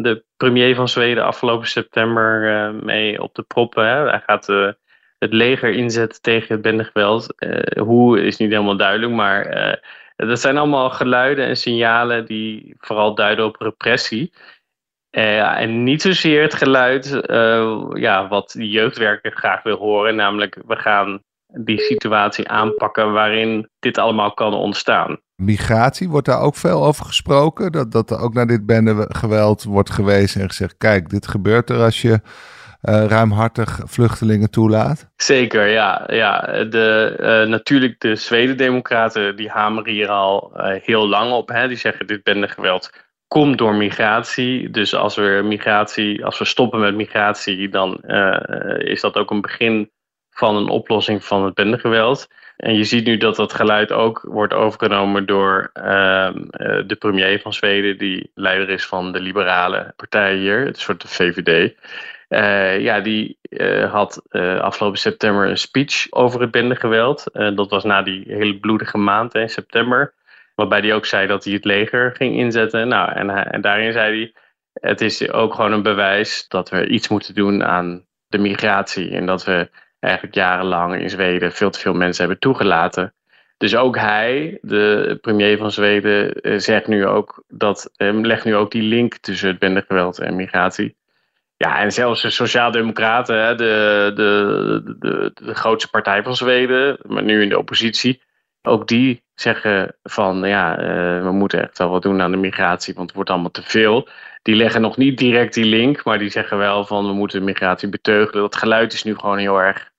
de 0.03 0.23
premier 0.37 0.75
van 0.75 0.89
Zweden 0.89 1.23
afgelopen 1.23 1.67
september 1.67 2.73
mee 2.83 3.21
op 3.21 3.35
de 3.35 3.43
proppen. 3.43 3.87
Hè? 3.87 4.09
Hij 4.09 4.23
gaat 4.25 4.47
het 5.17 5.33
leger 5.33 5.71
inzetten 5.71 6.21
tegen 6.21 6.47
het 6.53 6.61
bendegeweld. 6.61 7.27
hoe 7.79 8.21
is 8.21 8.37
niet 8.37 8.51
helemaal 8.51 8.77
duidelijk, 8.77 9.11
maar 9.11 9.79
dat 10.27 10.39
zijn 10.39 10.57
allemaal 10.57 10.89
geluiden 10.89 11.45
en 11.45 11.57
signalen 11.57 12.25
die 12.25 12.75
vooral 12.77 13.15
duiden 13.15 13.45
op 13.45 13.55
repressie. 13.55 14.33
en 15.11 15.83
niet 15.83 16.01
zozeer 16.01 16.41
het 16.41 16.53
geluid 16.53 17.19
ja, 17.93 18.27
wat 18.27 18.51
de 18.51 18.69
jeugdwerker 18.69 19.31
graag 19.31 19.63
wil 19.63 19.77
horen, 19.77 20.15
namelijk 20.15 20.57
we 20.67 20.75
gaan 20.75 21.21
die 21.53 21.79
situatie 21.79 22.49
aanpakken 22.49 23.11
waarin 23.11 23.69
dit 23.79 23.97
allemaal 23.97 24.33
kan 24.33 24.53
ontstaan. 24.53 25.19
Migratie, 25.35 26.09
wordt 26.09 26.27
daar 26.27 26.41
ook 26.41 26.55
veel 26.55 26.85
over 26.85 27.05
gesproken? 27.05 27.71
Dat, 27.71 27.91
dat 27.91 28.11
er 28.11 28.19
ook 28.19 28.33
naar 28.33 28.47
dit 28.47 28.61
geweld 29.07 29.63
wordt 29.63 29.89
gewezen 29.89 30.41
en 30.41 30.47
gezegd: 30.47 30.77
kijk, 30.77 31.09
dit 31.09 31.27
gebeurt 31.27 31.69
er 31.69 31.81
als 31.81 32.01
je 32.01 32.19
ruimhartig 32.81 33.79
vluchtelingen 33.83 34.49
toelaat? 34.49 35.11
Zeker, 35.15 35.67
ja. 35.67 36.03
ja 36.07 36.63
de, 36.63 37.17
uh, 37.19 37.49
natuurlijk, 37.49 37.99
de 37.99 38.15
Zweden-democraten 38.15 39.35
die 39.35 39.49
hameren 39.49 39.93
hier 39.93 40.09
al 40.09 40.51
uh, 40.55 40.75
heel 40.83 41.07
lang 41.07 41.31
op. 41.31 41.49
Hè. 41.49 41.67
Die 41.67 41.77
zeggen: 41.77 42.07
dit 42.07 42.21
geweld 42.51 42.91
komt 43.27 43.57
door 43.57 43.75
migratie. 43.75 44.69
Dus 44.69 44.95
als 44.95 45.15
we 45.15 45.41
migratie, 45.43 46.25
als 46.25 46.39
we 46.39 46.45
stoppen 46.45 46.79
met 46.79 46.95
migratie, 46.95 47.69
dan 47.69 47.95
is 48.77 49.01
dat 49.01 49.15
ook 49.15 49.31
een 49.31 49.41
begin 49.41 49.91
van 50.29 50.55
een 50.55 50.69
oplossing 50.69 51.23
van 51.23 51.45
het 51.45 51.53
bendegeweld. 51.53 52.27
En 52.61 52.75
je 52.75 52.83
ziet 52.83 53.05
nu 53.05 53.17
dat 53.17 53.35
dat 53.35 53.53
geluid 53.53 53.91
ook 53.91 54.21
wordt 54.21 54.53
overgenomen 54.53 55.25
door 55.25 55.71
uh, 55.73 56.33
de 56.85 56.95
premier 56.99 57.39
van 57.39 57.53
Zweden, 57.53 57.97
die 57.97 58.31
leider 58.33 58.69
is 58.69 58.85
van 58.85 59.11
de 59.11 59.19
liberale 59.19 59.93
partij 59.95 60.35
hier, 60.35 60.65
het 60.65 60.79
soort 60.79 61.01
de 61.01 61.07
VVD. 61.07 61.75
Uh, 62.31 62.79
ja, 62.79 62.99
die 62.99 63.37
uh, 63.49 63.91
had 63.91 64.21
afgelopen 64.61 64.99
september 64.99 65.49
een 65.49 65.57
speech 65.57 66.07
over 66.09 66.41
het 66.41 66.51
bendegeweld. 66.51 67.23
dat 67.33 67.69
was 67.69 67.83
na 67.83 68.01
die 68.01 68.23
hele 68.27 68.59
bloedige 68.59 68.97
maand 68.97 69.35
in 69.35 69.49
september. 69.49 70.13
Waarbij 70.55 70.79
hij 70.79 70.93
ook 70.93 71.05
zei 71.05 71.27
dat 71.27 71.43
hij 71.43 71.53
het 71.53 71.65
leger 71.65 72.15
ging 72.15 72.35
inzetten. 72.35 72.87
Nou, 72.87 73.11
en, 73.11 73.29
en 73.29 73.61
daarin 73.61 73.91
zei 73.91 74.17
hij: 74.17 74.33
Het 74.73 75.01
is 75.01 75.31
ook 75.31 75.53
gewoon 75.53 75.71
een 75.71 75.83
bewijs 75.83 76.45
dat 76.47 76.69
we 76.69 76.87
iets 76.87 77.07
moeten 77.07 77.35
doen 77.35 77.63
aan 77.63 78.05
de 78.27 78.37
migratie. 78.37 79.11
En 79.11 79.25
dat 79.25 79.43
we 79.43 79.69
eigenlijk 79.99 80.35
jarenlang 80.35 81.01
in 81.01 81.09
Zweden 81.09 81.51
veel 81.51 81.69
te 81.69 81.79
veel 81.79 81.93
mensen 81.93 82.23
hebben 82.23 82.41
toegelaten. 82.41 83.13
Dus 83.57 83.75
ook 83.75 83.97
hij, 83.97 84.57
de 84.61 85.17
premier 85.21 85.57
van 85.57 85.71
Zweden, 85.71 86.33
eh, 86.33 86.59
zegt 86.59 86.87
nu 86.87 87.05
ook 87.05 87.43
dat, 87.47 87.91
legt 87.97 88.45
nu 88.45 88.55
ook 88.55 88.71
die 88.71 88.81
link 88.81 89.17
tussen 89.17 89.47
het 89.47 89.59
bendegeweld 89.59 90.19
en 90.19 90.35
migratie. 90.35 90.95
Ja, 91.61 91.79
en 91.79 91.91
zelfs 91.91 92.21
de 92.21 92.29
Sociaaldemocraten, 92.29 93.57
de, 93.57 94.11
de, 94.15 94.95
de, 94.99 95.31
de, 95.33 95.55
grootste 95.55 95.89
partij 95.89 96.23
van 96.23 96.35
Zweden, 96.35 96.97
maar 97.07 97.23
nu 97.23 97.41
in 97.41 97.49
de 97.49 97.57
oppositie, 97.57 98.21
ook 98.61 98.87
die 98.87 99.23
zeggen 99.33 99.95
van 100.03 100.43
ja, 100.43 100.79
uh, 100.79 101.23
we 101.23 101.31
moeten 101.31 101.61
echt 101.61 101.77
wel 101.77 101.89
wat 101.89 102.01
doen 102.01 102.21
aan 102.21 102.31
de 102.31 102.37
migratie, 102.37 102.93
want 102.93 103.05
het 103.05 103.15
wordt 103.15 103.29
allemaal 103.29 103.51
te 103.51 103.63
veel. 103.63 104.07
Die 104.41 104.55
leggen 104.55 104.81
nog 104.81 104.97
niet 104.97 105.17
direct 105.17 105.53
die 105.53 105.65
link, 105.65 106.03
maar 106.03 106.19
die 106.19 106.29
zeggen 106.29 106.57
wel 106.57 106.85
van 106.85 107.05
we 107.05 107.13
moeten 107.13 107.39
de 107.39 107.45
migratie 107.45 107.89
beteugelen. 107.89 108.41
Dat 108.41 108.55
geluid 108.55 108.93
is 108.93 109.03
nu 109.03 109.15
gewoon 109.15 109.37
heel 109.37 109.61
erg 109.61 109.91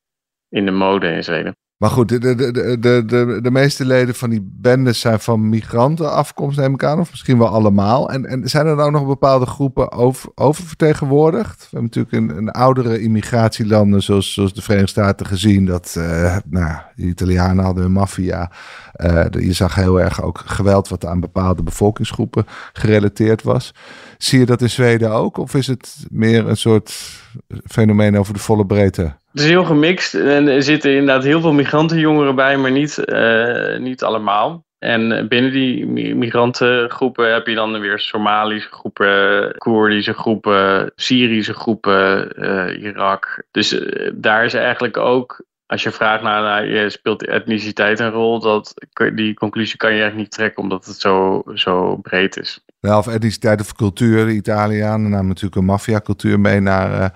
in 0.49 0.64
de 0.64 0.71
mode 0.71 1.12
in 1.12 1.25
Zweden. 1.25 1.57
Maar 1.83 1.91
goed, 1.91 2.09
de, 2.09 2.19
de, 2.19 2.79
de, 3.07 3.39
de, 3.43 3.51
meeste 3.51 3.85
leden 3.85 4.15
van 4.15 4.31
die 4.31 4.51
bendes 4.53 5.01
zijn 5.01 5.21
van 5.21 5.49
migrantenafkomst, 5.49 6.59
neem 6.59 6.75
ik 6.75 6.85
aan. 6.85 7.01
Of 7.01 7.11
misschien 7.11 7.39
wel 7.39 7.49
allemaal. 7.49 8.11
En, 8.11 8.27
en 8.27 8.49
zijn 8.49 8.67
er 8.67 8.77
nou 8.77 8.91
nog 8.91 9.07
bepaalde 9.07 9.47
groepen 9.47 9.93
over, 9.93 10.31
oververtegenwoordigd? 10.35 11.59
We 11.59 11.79
hebben 11.79 11.91
natuurlijk 11.95 12.39
in, 12.39 12.51
oudere 12.51 13.01
immigratielanden, 13.01 14.03
zoals, 14.03 14.33
zoals 14.33 14.55
de 14.55 14.62
Verenigde 14.62 14.91
Staten, 14.91 15.27
gezien 15.27 15.65
dat 15.65 15.95
uh, 15.99 16.37
nou, 16.51 16.77
de 16.95 17.03
Italianen 17.03 17.65
hadden 17.65 17.85
een 17.85 17.93
maffia. 17.93 18.53
Uh, 18.97 19.25
je 19.31 19.53
zag 19.53 19.75
heel 19.75 20.01
erg 20.01 20.23
ook 20.23 20.43
geweld 20.45 20.89
wat 20.89 21.07
aan 21.07 21.21
bepaalde 21.21 21.62
bevolkingsgroepen 21.62 22.47
gerelateerd 22.73 23.43
was. 23.43 23.75
Zie 24.19 24.39
je 24.39 24.47
dat 24.47 24.62
in 24.62 24.71
Zweden 24.71 25.11
ook? 25.11 25.37
Of 25.37 25.55
is 25.55 25.67
het 25.67 26.07
meer 26.11 26.49
een 26.49 26.57
soort 26.57 27.21
fenomeen 27.65 28.19
over 28.19 28.35
de 28.35 28.41
volle 28.41 28.67
breedte? 28.67 29.21
Het 29.33 29.41
is 29.41 29.49
heel 29.49 29.65
gemixt 29.65 30.15
en 30.15 30.49
er 30.49 30.62
zitten 30.62 30.91
inderdaad 30.91 31.25
heel 31.25 31.41
veel 31.41 31.53
migrantenjongeren 31.53 32.35
bij, 32.35 32.57
maar 32.57 32.71
niet, 32.71 33.03
uh, 33.05 33.79
niet 33.79 34.03
allemaal. 34.03 34.65
En 34.79 35.29
binnen 35.29 35.53
die 35.53 35.87
migrantengroepen 36.15 37.33
heb 37.33 37.47
je 37.47 37.55
dan 37.55 37.81
weer 37.81 37.99
Somalische 37.99 38.68
groepen, 38.71 39.55
Koerdische 39.59 40.12
groepen, 40.12 40.92
Syrische 40.97 41.55
groepen, 41.55 42.33
uh, 42.38 42.83
Irak. 42.83 43.45
Dus 43.51 43.73
uh, 43.73 44.11
daar 44.14 44.45
is 44.45 44.55
eigenlijk 44.55 44.97
ook, 44.97 45.45
als 45.66 45.83
je 45.83 45.90
vraagt 45.90 46.23
naar, 46.23 46.66
je 46.66 46.90
speelt 46.90 47.27
etniciteit 47.27 48.01
een 48.01 48.11
rol, 48.11 48.40
dat, 48.40 48.75
die 49.14 49.35
conclusie 49.35 49.77
kan 49.77 49.90
je 49.90 50.01
eigenlijk 50.01 50.29
niet 50.29 50.38
trekken 50.38 50.62
omdat 50.62 50.85
het 50.85 51.01
zo, 51.01 51.42
zo 51.55 51.97
breed 51.97 52.37
is. 52.37 52.64
Ja, 52.81 52.99
of 52.99 53.07
etniciteit 53.07 53.61
of 53.61 53.75
cultuur, 53.75 54.27
de 54.27 54.33
Italianen 54.33 55.11
namen 55.11 55.29
natuurlijk 55.29 55.57
een 55.57 55.64
maffiacultuur 55.64 56.40
mee 56.40 56.61
naar 56.61 57.12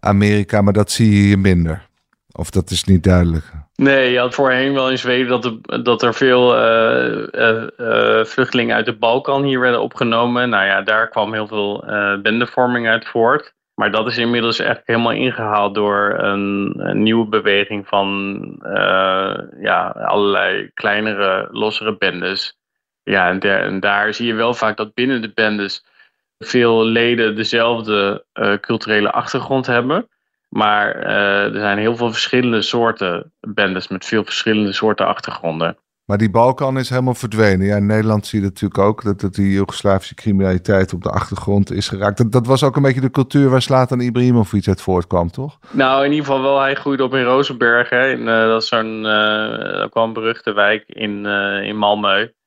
Amerika, 0.00 0.62
maar 0.62 0.72
dat 0.72 0.90
zie 0.90 1.10
je 1.10 1.22
hier 1.22 1.38
minder. 1.38 1.88
Of 2.32 2.50
dat 2.50 2.70
is 2.70 2.84
niet 2.84 3.02
duidelijk. 3.02 3.44
Nee, 3.74 4.10
je 4.10 4.18
had 4.18 4.34
voorheen 4.34 4.74
wel 4.74 4.90
in 4.90 4.98
Zweden 4.98 5.40
dat, 5.40 5.84
dat 5.84 6.02
er 6.02 6.14
veel 6.14 6.56
uh, 6.56 7.26
uh, 7.78 8.24
vluchtelingen 8.24 8.76
uit 8.76 8.84
de 8.84 8.96
Balkan 8.96 9.42
hier 9.42 9.60
werden 9.60 9.82
opgenomen. 9.82 10.48
Nou 10.48 10.64
ja, 10.64 10.82
daar 10.82 11.08
kwam 11.08 11.32
heel 11.32 11.46
veel 11.46 11.84
bendevorming 12.22 12.88
uit 12.88 13.06
voort. 13.06 13.54
Maar 13.74 13.90
dat 13.90 14.06
is 14.06 14.18
inmiddels 14.18 14.58
echt 14.58 14.80
helemaal 14.84 15.12
ingehaald 15.12 15.74
door 15.74 16.18
een, 16.18 16.74
een 16.76 17.02
nieuwe 17.02 17.26
beweging 17.26 17.88
van 17.88 18.38
ja, 19.60 19.88
allerlei 19.88 20.70
kleinere, 20.74 21.48
lossere 21.50 21.96
bendes. 21.96 22.58
Ja, 23.02 23.28
en, 23.28 23.40
en, 23.40 23.80
daar 23.80 24.14
zie 24.14 24.26
je 24.26 24.34
wel 24.34 24.54
vaak 24.54 24.76
dat 24.76 24.94
binnen 24.94 25.22
de 25.22 25.32
bendes 25.34 25.84
veel 26.44 26.84
leden 26.84 27.36
dezelfde 27.36 28.24
uh, 28.34 28.54
culturele 28.54 29.12
achtergrond 29.12 29.66
hebben. 29.66 30.08
Maar 30.48 30.96
uh, 30.96 31.54
er 31.54 31.60
zijn 31.60 31.78
heel 31.78 31.96
veel 31.96 32.10
verschillende 32.10 32.62
soorten 32.62 33.32
bendes 33.40 33.88
met 33.88 34.04
veel 34.04 34.24
verschillende 34.24 34.72
soorten 34.72 35.06
achtergronden. 35.06 35.76
Maar 36.04 36.18
die 36.18 36.30
Balkan 36.30 36.78
is 36.78 36.90
helemaal 36.90 37.14
verdwenen. 37.14 37.66
Ja, 37.66 37.76
in 37.76 37.86
Nederland 37.86 38.26
zie 38.26 38.40
je 38.40 38.46
natuurlijk 38.46 38.80
ook 38.80 39.02
dat, 39.02 39.20
dat 39.20 39.34
die 39.34 39.52
Joegoslavische 39.52 40.14
criminaliteit 40.14 40.92
op 40.92 41.02
de 41.02 41.10
achtergrond 41.10 41.72
is 41.72 41.88
geraakt. 41.88 42.18
Dat, 42.18 42.32
dat 42.32 42.46
was 42.46 42.64
ook 42.64 42.76
een 42.76 42.82
beetje 42.82 43.00
de 43.00 43.10
cultuur 43.10 43.50
waar 43.50 43.62
Slatan 43.62 44.00
Ibrahimovic 44.00 44.68
uit 44.68 44.82
voortkwam, 44.82 45.30
toch? 45.30 45.58
Nou, 45.70 46.04
in 46.04 46.10
ieder 46.10 46.26
geval 46.26 46.42
wel. 46.42 46.60
Hij 46.60 46.74
groeide 46.74 47.04
op 47.04 47.14
in 47.14 47.22
Rozenberg. 47.22 47.88
Hè. 47.88 48.10
In, 48.10 48.20
uh, 48.20 48.26
dat 48.26 48.62
is 48.62 48.68
zo'n 48.68 49.04
uh, 49.04 50.12
beruchte 50.12 50.52
wijk 50.52 50.84
in, 50.86 51.24
uh, 51.24 51.62
in 51.62 51.76
Malmö. 51.76 52.39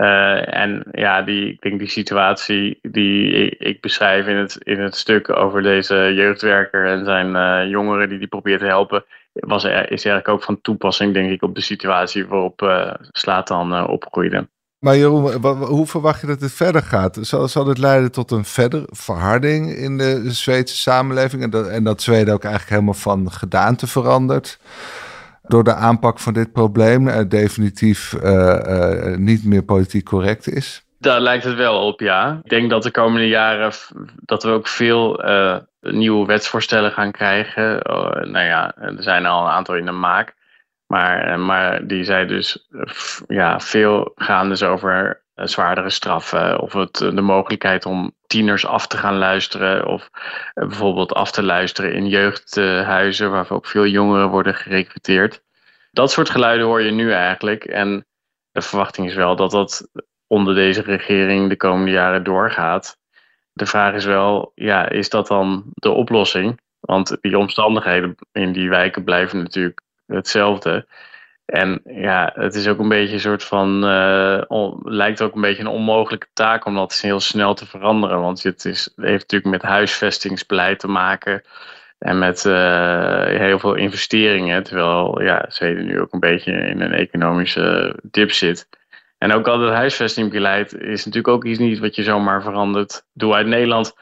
Uh, 0.00 0.54
en 0.54 0.82
ja, 0.92 1.22
die, 1.22 1.52
ik 1.52 1.60
denk 1.60 1.78
die 1.78 1.88
situatie 1.88 2.78
die 2.82 3.48
ik, 3.48 3.80
beschrijf 3.80 4.26
in 4.26 4.36
het, 4.36 4.56
in 4.62 4.80
het 4.80 4.96
stuk 4.96 5.36
over 5.36 5.62
deze 5.62 6.12
jeugdwerker 6.14 6.86
en 6.86 7.04
zijn 7.04 7.34
uh, 7.34 7.70
jongeren 7.70 8.08
die 8.08 8.18
die 8.18 8.28
probeert 8.28 8.60
te 8.60 8.66
helpen, 8.66 9.04
was 9.32 9.64
is 9.64 9.70
eigenlijk 9.70 10.28
ook 10.28 10.42
van 10.42 10.60
toepassing, 10.60 11.14
denk 11.14 11.30
ik, 11.30 11.42
op 11.42 11.54
de 11.54 11.60
situatie 11.60 12.26
waarop 12.26 12.62
uh, 12.62 12.94
Slatan 13.12 13.86
opgroeide. 13.88 14.48
Maar 14.78 14.96
Jeroen, 14.96 15.56
hoe 15.56 15.86
verwacht 15.86 16.20
je 16.20 16.26
dat 16.26 16.40
het 16.40 16.52
verder 16.52 16.82
gaat? 16.82 17.18
Zal, 17.20 17.48
zal 17.48 17.64
dit 17.64 17.78
leiden 17.78 18.12
tot 18.12 18.30
een 18.30 18.44
verder 18.44 18.82
verharding 18.86 19.76
in 19.76 19.98
de 19.98 20.30
Zweedse 20.30 20.76
samenleving 20.76 21.42
en 21.42 21.50
dat, 21.50 21.68
en 21.68 21.84
dat 21.84 22.02
Zweden 22.02 22.34
ook 22.34 22.44
eigenlijk 22.44 22.72
helemaal 22.72 22.94
van 22.94 23.32
gedaante 23.32 23.86
verandert? 23.86 24.58
Door 25.48 25.64
de 25.64 25.74
aanpak 25.74 26.18
van 26.18 26.32
dit 26.32 26.52
probleem 26.52 27.08
uh, 27.08 27.20
definitief 27.28 28.12
uh, 28.12 28.22
uh, 28.22 29.16
niet 29.16 29.44
meer 29.44 29.62
politiek 29.62 30.04
correct 30.04 30.48
is? 30.48 30.84
Daar 30.98 31.20
lijkt 31.20 31.44
het 31.44 31.54
wel 31.54 31.86
op, 31.86 32.00
ja. 32.00 32.40
Ik 32.42 32.50
denk 32.50 32.70
dat 32.70 32.82
de 32.82 32.90
komende 32.90 33.28
jaren 33.28 33.72
dat 34.24 34.42
we 34.42 34.50
ook 34.50 34.68
veel 34.68 35.22
nieuwe 35.80 36.26
wetsvoorstellen 36.26 36.92
gaan 36.92 37.10
krijgen. 37.10 37.90
Oh, 37.90 38.10
nou 38.10 38.44
ja, 38.44 38.74
er 38.76 39.02
zijn 39.02 39.26
al 39.26 39.44
een 39.44 39.52
aantal 39.52 39.74
in 39.74 39.84
de 39.84 39.92
maak. 39.92 40.34
Maar, 40.86 41.40
maar 41.40 41.86
die 41.86 42.04
zijn 42.04 42.28
dus 42.28 42.68
ja, 43.26 43.60
veel 43.60 44.12
gaan 44.14 44.48
dus 44.48 44.62
over 44.62 45.22
zwaardere 45.44 45.90
straffen. 45.90 46.60
Of 46.60 46.72
het, 46.72 46.94
de 46.94 47.20
mogelijkheid 47.20 47.86
om 47.86 48.14
tieners 48.26 48.66
af 48.66 48.86
te 48.86 48.96
gaan 48.96 49.16
luisteren. 49.16 49.86
Of 49.86 50.10
bijvoorbeeld 50.54 51.12
af 51.12 51.30
te 51.30 51.42
luisteren 51.42 51.92
in 51.92 52.08
jeugdhuizen 52.08 53.30
waar 53.30 53.50
ook 53.50 53.66
veel 53.66 53.86
jongeren 53.86 54.28
worden 54.28 54.54
gerecruiteerd. 54.54 55.42
Dat 55.90 56.10
soort 56.10 56.30
geluiden 56.30 56.66
hoor 56.66 56.82
je 56.82 56.90
nu 56.90 57.12
eigenlijk. 57.12 57.64
En 57.64 58.06
de 58.50 58.62
verwachting 58.62 59.06
is 59.06 59.14
wel 59.14 59.36
dat 59.36 59.50
dat 59.50 59.88
onder 60.26 60.54
deze 60.54 60.82
regering 60.82 61.48
de 61.48 61.56
komende 61.56 61.90
jaren 61.90 62.24
doorgaat. 62.24 62.98
De 63.52 63.66
vraag 63.66 63.94
is 63.94 64.04
wel, 64.04 64.52
ja, 64.54 64.88
is 64.88 65.08
dat 65.08 65.26
dan 65.26 65.64
de 65.74 65.90
oplossing? 65.90 66.60
Want 66.80 67.16
die 67.20 67.38
omstandigheden 67.38 68.14
in 68.32 68.52
die 68.52 68.68
wijken 68.68 69.04
blijven 69.04 69.38
natuurlijk 69.38 69.80
hetzelfde. 70.06 70.86
En 71.46 71.80
ja, 71.84 72.32
het 72.34 72.54
is 72.54 72.68
ook 72.68 72.78
een 72.78 72.88
beetje 72.88 73.14
een 73.14 73.20
soort 73.20 73.44
van. 73.44 73.84
Uh, 73.84 74.72
lijkt 74.82 75.22
ook 75.22 75.34
een 75.34 75.40
beetje 75.40 75.62
een 75.62 75.68
onmogelijke 75.68 76.26
taak 76.32 76.64
om 76.64 76.74
dat 76.74 77.00
heel 77.00 77.20
snel 77.20 77.54
te 77.54 77.66
veranderen. 77.66 78.20
Want 78.20 78.42
het, 78.42 78.64
is, 78.64 78.92
heeft 78.96 79.20
natuurlijk 79.20 79.50
met 79.50 79.62
huisvestingsbeleid 79.62 80.78
te 80.78 80.88
maken. 80.88 81.42
En 81.98 82.18
met 82.18 82.44
uh, 82.44 83.24
heel 83.24 83.58
veel 83.58 83.74
investeringen. 83.74 84.62
Terwijl 84.62 85.22
ja, 85.22 85.44
Zweden 85.48 85.86
nu 85.86 86.00
ook 86.00 86.12
een 86.12 86.20
beetje 86.20 86.52
in 86.52 86.80
een 86.80 86.92
economische 86.92 87.96
dip 88.02 88.32
zit. 88.32 88.68
En 89.18 89.32
ook 89.32 89.48
al 89.48 89.60
het 89.60 89.74
huisvestingbeleid 89.74 90.74
is 90.74 91.04
natuurlijk 91.04 91.34
ook 91.34 91.44
iets 91.44 91.58
niet 91.58 91.78
wat 91.78 91.94
je 91.94 92.02
zomaar 92.02 92.42
verandert. 92.42 93.04
Doe 93.12 93.34
uit 93.34 93.46
Nederland 93.46 93.94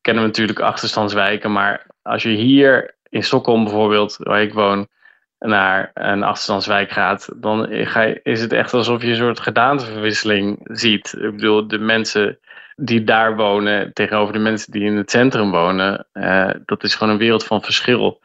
kennen 0.00 0.22
we 0.22 0.28
natuurlijk 0.28 0.60
achterstandswijken, 0.60 1.52
maar 1.52 1.86
als 2.02 2.22
je 2.22 2.28
hier 2.28 2.96
in 3.08 3.22
Stockholm 3.22 3.64
bijvoorbeeld, 3.64 4.16
waar 4.18 4.42
ik 4.42 4.52
woon, 4.52 4.88
naar 5.38 5.90
een 5.94 6.22
achterstandswijk 6.22 6.90
gaat, 6.90 7.28
dan 7.36 7.66
ga 7.70 8.02
je, 8.02 8.20
is 8.22 8.40
het 8.40 8.52
echt 8.52 8.74
alsof 8.74 9.02
je 9.02 9.08
een 9.08 9.16
soort 9.16 9.40
gedaanteverwisseling 9.40 10.60
ziet. 10.62 11.14
Ik 11.18 11.30
bedoel, 11.30 11.68
de 11.68 11.78
mensen 11.78 12.38
die 12.76 13.04
daar 13.04 13.36
wonen 13.36 13.92
tegenover 13.92 14.32
de 14.32 14.38
mensen 14.38 14.72
die 14.72 14.82
in 14.82 14.96
het 14.96 15.10
centrum 15.10 15.50
wonen, 15.50 16.06
uh, 16.12 16.50
dat 16.64 16.84
is 16.84 16.94
gewoon 16.94 17.12
een 17.12 17.18
wereld 17.18 17.44
van 17.44 17.62
verschil. 17.62 18.20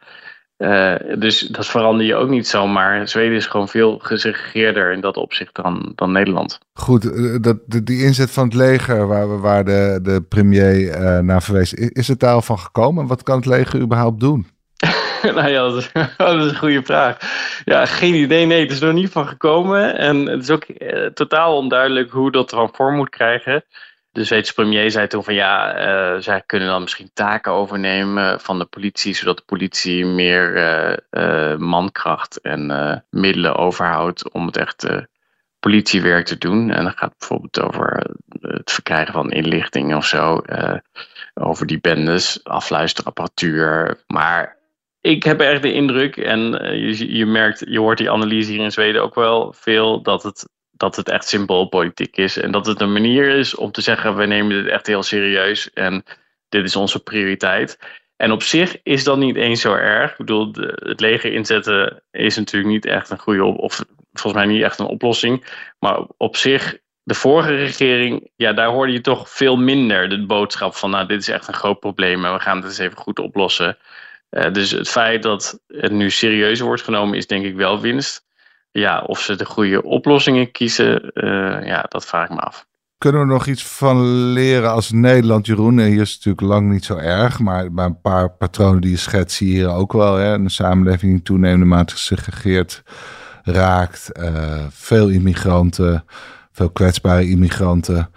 Uh, 0.58 0.94
dus 1.18 1.40
dat 1.40 1.66
verander 1.66 2.06
je 2.06 2.14
ook 2.14 2.28
niet 2.28 2.48
zomaar. 2.48 3.08
Zweden 3.08 3.36
is 3.36 3.46
gewoon 3.46 3.68
veel 3.68 3.98
gesegregeerder 3.98 4.92
in 4.92 5.00
dat 5.00 5.16
opzicht 5.16 5.54
dan, 5.54 5.92
dan 5.94 6.12
Nederland. 6.12 6.58
Goed, 6.72 7.12
eh, 7.12 7.36
dat, 7.40 7.58
die 7.66 8.04
inzet 8.04 8.30
van 8.30 8.44
het 8.44 8.54
leger 8.54 9.06
waar, 9.06 9.40
waar 9.40 9.64
de, 9.64 9.98
de 10.02 10.24
premier 10.28 10.98
naar 11.24 11.42
verwees, 11.42 11.74
is 11.74 12.08
het 12.08 12.20
daar 12.20 12.34
al 12.34 12.42
van 12.42 12.58
gekomen? 12.58 13.06
Wat 13.06 13.22
kan 13.22 13.36
het 13.36 13.46
leger 13.46 13.80
überhaupt 13.80 14.20
doen? 14.20 14.46
nou 15.32 15.48
ja, 15.48 15.62
dat 15.62 15.76
is, 15.76 15.90
dat 16.16 16.34
een 16.34 16.56
goede 16.56 16.82
vraag. 16.82 17.16
Ja, 17.64 17.86
geen 17.86 18.14
idee. 18.14 18.46
Nee, 18.46 18.60
het 18.60 18.70
is 18.70 18.80
nog 18.80 18.92
niet 18.92 19.10
van 19.10 19.28
gekomen. 19.28 19.98
En 19.98 20.26
het 20.26 20.42
is 20.42 20.50
ook 20.50 20.64
eh, 20.64 21.06
totaal 21.06 21.56
onduidelijk 21.56 22.10
hoe 22.10 22.30
dat 22.30 22.52
er 22.52 22.68
vorm 22.72 22.96
moet 22.96 23.10
krijgen. 23.10 23.64
De 24.10 24.24
Zweedse 24.24 24.54
premier 24.54 24.90
zei 24.90 25.06
toen 25.06 25.24
van 25.24 25.34
ja, 25.34 25.78
uh, 26.14 26.20
zij 26.20 26.42
kunnen 26.46 26.68
dan 26.68 26.80
misschien 26.80 27.10
taken 27.14 27.52
overnemen 27.52 28.40
van 28.40 28.58
de 28.58 28.64
politie, 28.64 29.14
zodat 29.14 29.36
de 29.36 29.42
politie 29.46 30.06
meer 30.06 30.56
uh, 31.10 31.56
mankracht 31.56 32.40
en 32.40 33.04
middelen 33.10 33.56
overhoudt 33.56 34.30
om 34.30 34.46
het 34.46 34.56
echt 34.56 34.86
politiewerk 35.60 36.26
te 36.26 36.38
doen. 36.38 36.70
En 36.70 36.82
dan 36.82 36.92
gaat 36.96 37.14
bijvoorbeeld 37.18 37.60
over 37.60 38.06
het 38.40 38.72
verkrijgen 38.72 39.12
van 39.12 39.30
inlichting 39.30 39.94
of 39.94 40.06
zo, 40.06 40.42
over 41.34 41.66
die 41.66 41.80
bendes, 41.80 42.44
afluisterapparatuur. 42.44 43.98
Maar 44.06 44.56
ik 45.04 45.22
heb 45.22 45.40
echt 45.40 45.62
de 45.62 45.72
indruk, 45.72 46.16
en 46.16 46.40
je, 46.78 47.16
je 47.16 47.26
merkt, 47.26 47.64
je 47.68 47.78
hoort 47.78 47.98
die 47.98 48.10
analyse 48.10 48.50
hier 48.50 48.62
in 48.62 48.72
Zweden 48.72 49.02
ook 49.02 49.14
wel 49.14 49.52
veel, 49.52 50.02
dat 50.02 50.22
het 50.22 50.48
dat 50.76 50.96
het 50.96 51.08
echt 51.08 51.28
symboolpolitiek 51.28 52.16
is. 52.16 52.36
En 52.36 52.50
dat 52.50 52.66
het 52.66 52.80
een 52.80 52.92
manier 52.92 53.28
is 53.28 53.54
om 53.54 53.72
te 53.72 53.80
zeggen: 53.80 54.16
we 54.16 54.26
nemen 54.26 54.62
dit 54.62 54.72
echt 54.72 54.86
heel 54.86 55.02
serieus 55.02 55.72
en 55.72 56.04
dit 56.48 56.64
is 56.64 56.76
onze 56.76 57.02
prioriteit. 57.02 57.78
En 58.16 58.32
op 58.32 58.42
zich 58.42 58.76
is 58.82 59.04
dat 59.04 59.18
niet 59.18 59.36
eens 59.36 59.60
zo 59.60 59.74
erg. 59.74 60.10
Ik 60.10 60.16
bedoel, 60.16 60.52
het 60.74 61.00
leger 61.00 61.32
inzetten 61.32 62.02
is 62.10 62.36
natuurlijk 62.36 62.72
niet 62.72 62.86
echt 62.86 63.10
een 63.10 63.18
goede, 63.18 63.44
of 63.44 63.84
volgens 64.12 64.44
mij 64.44 64.52
niet 64.52 64.62
echt 64.62 64.78
een 64.78 64.86
oplossing. 64.86 65.62
Maar 65.78 66.06
op 66.16 66.36
zich, 66.36 66.78
de 67.02 67.14
vorige 67.14 67.54
regering, 67.54 68.30
ja, 68.36 68.52
daar 68.52 68.68
hoorde 68.68 68.92
je 68.92 69.00
toch 69.00 69.30
veel 69.30 69.56
minder 69.56 70.08
de 70.08 70.26
boodschap 70.26 70.74
van: 70.74 70.90
nou, 70.90 71.06
dit 71.06 71.20
is 71.20 71.28
echt 71.28 71.48
een 71.48 71.54
groot 71.54 71.80
probleem 71.80 72.24
en 72.24 72.32
we 72.32 72.40
gaan 72.40 72.56
het 72.56 72.64
eens 72.64 72.78
even 72.78 72.96
goed 72.98 73.18
oplossen. 73.18 73.78
Uh, 74.34 74.52
dus 74.52 74.70
het 74.70 74.88
feit 74.88 75.22
dat 75.22 75.60
het 75.66 75.92
nu 75.92 76.10
serieus 76.10 76.60
wordt 76.60 76.82
genomen, 76.82 77.16
is 77.16 77.26
denk 77.26 77.44
ik 77.44 77.54
wel 77.56 77.80
winst 77.80 78.24
ja, 78.80 79.00
of 79.00 79.20
ze 79.20 79.36
de 79.36 79.44
goede 79.44 79.82
oplossingen 79.82 80.50
kiezen, 80.50 81.10
uh, 81.14 81.66
ja, 81.66 81.84
dat 81.88 82.06
vraag 82.06 82.28
ik 82.28 82.34
me 82.34 82.40
af. 82.40 82.66
Kunnen 82.98 83.20
we 83.20 83.26
nog 83.26 83.46
iets 83.46 83.66
van 83.66 84.02
leren 84.32 84.70
als 84.70 84.90
Nederland, 84.90 85.46
Jeroen? 85.46 85.80
Hier 85.80 86.00
is 86.00 86.12
het 86.12 86.24
natuurlijk 86.24 86.40
lang 86.40 86.70
niet 86.70 86.84
zo 86.84 86.96
erg, 86.96 87.38
maar 87.38 87.72
bij 87.72 87.84
een 87.84 88.00
paar 88.00 88.30
patronen 88.30 88.80
die 88.80 88.90
je 88.90 88.96
schetst 88.96 89.36
zie 89.36 89.48
je 89.48 89.54
hier 89.54 89.68
ook 89.68 89.92
wel. 89.92 90.14
Hè? 90.14 90.32
Een 90.32 90.50
samenleving 90.50 91.12
die 91.12 91.22
toenemende 91.22 91.64
mate 91.64 91.92
gesegregeerd 91.92 92.82
raakt. 93.42 94.10
Veel 94.70 95.08
immigranten, 95.08 96.04
veel 96.52 96.70
kwetsbare 96.70 97.28
immigranten. 97.28 98.10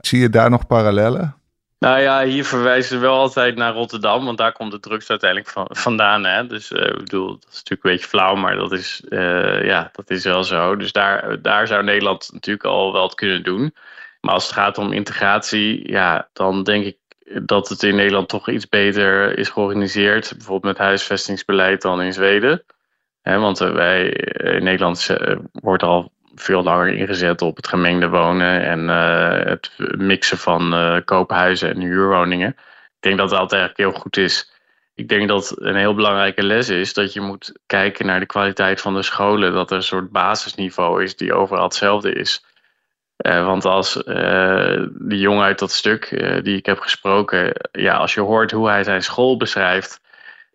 Zie 0.00 0.20
je 0.20 0.28
daar 0.28 0.50
nog 0.50 0.66
parallellen? 0.66 1.36
Nou 1.78 2.00
ja, 2.00 2.24
hier 2.24 2.44
verwijzen 2.44 3.00
we 3.00 3.06
wel 3.06 3.18
altijd 3.18 3.56
naar 3.56 3.72
Rotterdam, 3.72 4.24
want 4.24 4.38
daar 4.38 4.52
komt 4.52 4.70
de 4.70 4.80
drugs 4.80 5.10
uiteindelijk 5.10 5.50
van, 5.50 5.66
vandaan. 5.70 6.24
Hè? 6.24 6.46
Dus 6.46 6.70
uh, 6.70 6.86
ik 6.86 6.96
bedoel, 6.96 7.26
dat 7.26 7.48
is 7.50 7.56
natuurlijk 7.56 7.84
een 7.84 7.90
beetje 7.90 8.08
flauw, 8.08 8.34
maar 8.34 8.56
dat 8.56 8.72
is, 8.72 9.02
uh, 9.08 9.64
ja, 9.64 9.90
dat 9.92 10.10
is 10.10 10.24
wel 10.24 10.44
zo. 10.44 10.76
Dus 10.76 10.92
daar, 10.92 11.42
daar 11.42 11.66
zou 11.66 11.84
Nederland 11.84 12.28
natuurlijk 12.32 12.66
al 12.66 12.92
wel 12.92 13.02
het 13.02 13.14
kunnen 13.14 13.42
doen. 13.42 13.74
Maar 14.20 14.34
als 14.34 14.44
het 14.44 14.52
gaat 14.52 14.78
om 14.78 14.92
integratie, 14.92 15.90
ja, 15.90 16.28
dan 16.32 16.62
denk 16.62 16.84
ik 16.84 16.96
dat 17.42 17.68
het 17.68 17.82
in 17.82 17.96
Nederland 17.96 18.28
toch 18.28 18.48
iets 18.48 18.68
beter 18.68 19.38
is 19.38 19.48
georganiseerd. 19.48 20.32
Bijvoorbeeld 20.36 20.76
met 20.76 20.86
huisvestingsbeleid 20.86 21.82
dan 21.82 22.02
in 22.02 22.12
Zweden. 22.12 22.64
He, 23.22 23.38
want 23.38 23.58
wij 23.58 24.08
in 24.36 24.64
Nederland 24.64 25.16
wordt 25.52 25.82
al 25.82 26.12
veel 26.40 26.62
langer 26.62 26.88
ingezet 26.88 27.42
op 27.42 27.56
het 27.56 27.68
gemengde 27.68 28.08
wonen 28.08 28.64
en 28.64 28.80
uh, 28.80 29.48
het 29.50 29.70
mixen 29.96 30.38
van 30.38 30.74
uh, 30.74 30.96
koophuizen 31.04 31.74
en 31.74 31.80
huurwoningen. 31.80 32.48
Ik 32.48 33.00
denk 33.00 33.18
dat 33.18 33.30
dat 33.30 33.52
eigenlijk 33.52 33.76
heel 33.76 34.00
goed 34.00 34.16
is. 34.16 34.52
Ik 34.94 35.08
denk 35.08 35.28
dat 35.28 35.54
een 35.58 35.76
heel 35.76 35.94
belangrijke 35.94 36.42
les 36.42 36.68
is 36.68 36.94
dat 36.94 37.12
je 37.12 37.20
moet 37.20 37.58
kijken 37.66 38.06
naar 38.06 38.20
de 38.20 38.26
kwaliteit 38.26 38.80
van 38.80 38.94
de 38.94 39.02
scholen. 39.02 39.52
Dat 39.52 39.70
er 39.70 39.76
een 39.76 39.82
soort 39.82 40.10
basisniveau 40.10 41.02
is 41.02 41.16
die 41.16 41.34
overal 41.34 41.64
hetzelfde 41.64 42.12
is. 42.12 42.44
Uh, 43.16 43.46
want 43.46 43.64
als 43.64 43.92
die 44.92 45.18
jongen 45.18 45.44
uit 45.44 45.58
dat 45.58 45.70
stuk 45.70 46.08
die 46.44 46.56
ik 46.56 46.66
heb 46.66 46.78
gesproken, 46.78 47.52
ja, 47.72 47.96
als 47.96 48.14
je 48.14 48.20
hoort 48.20 48.50
hoe 48.50 48.68
hij 48.68 48.84
zijn 48.84 49.02
school 49.02 49.36
beschrijft, 49.36 50.00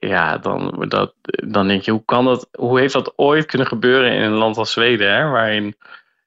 ja, 0.07 0.37
dan, 0.37 0.85
dat, 0.87 1.13
dan 1.45 1.67
denk 1.67 1.81
je, 1.81 1.91
hoe, 1.91 2.05
kan 2.05 2.25
dat, 2.25 2.47
hoe 2.51 2.79
heeft 2.79 2.93
dat 2.93 3.13
ooit 3.15 3.45
kunnen 3.45 3.67
gebeuren 3.67 4.11
in 4.11 4.21
een 4.21 4.31
land 4.31 4.57
als 4.57 4.71
Zweden, 4.71 5.13
hè, 5.13 5.29
waarin 5.29 5.75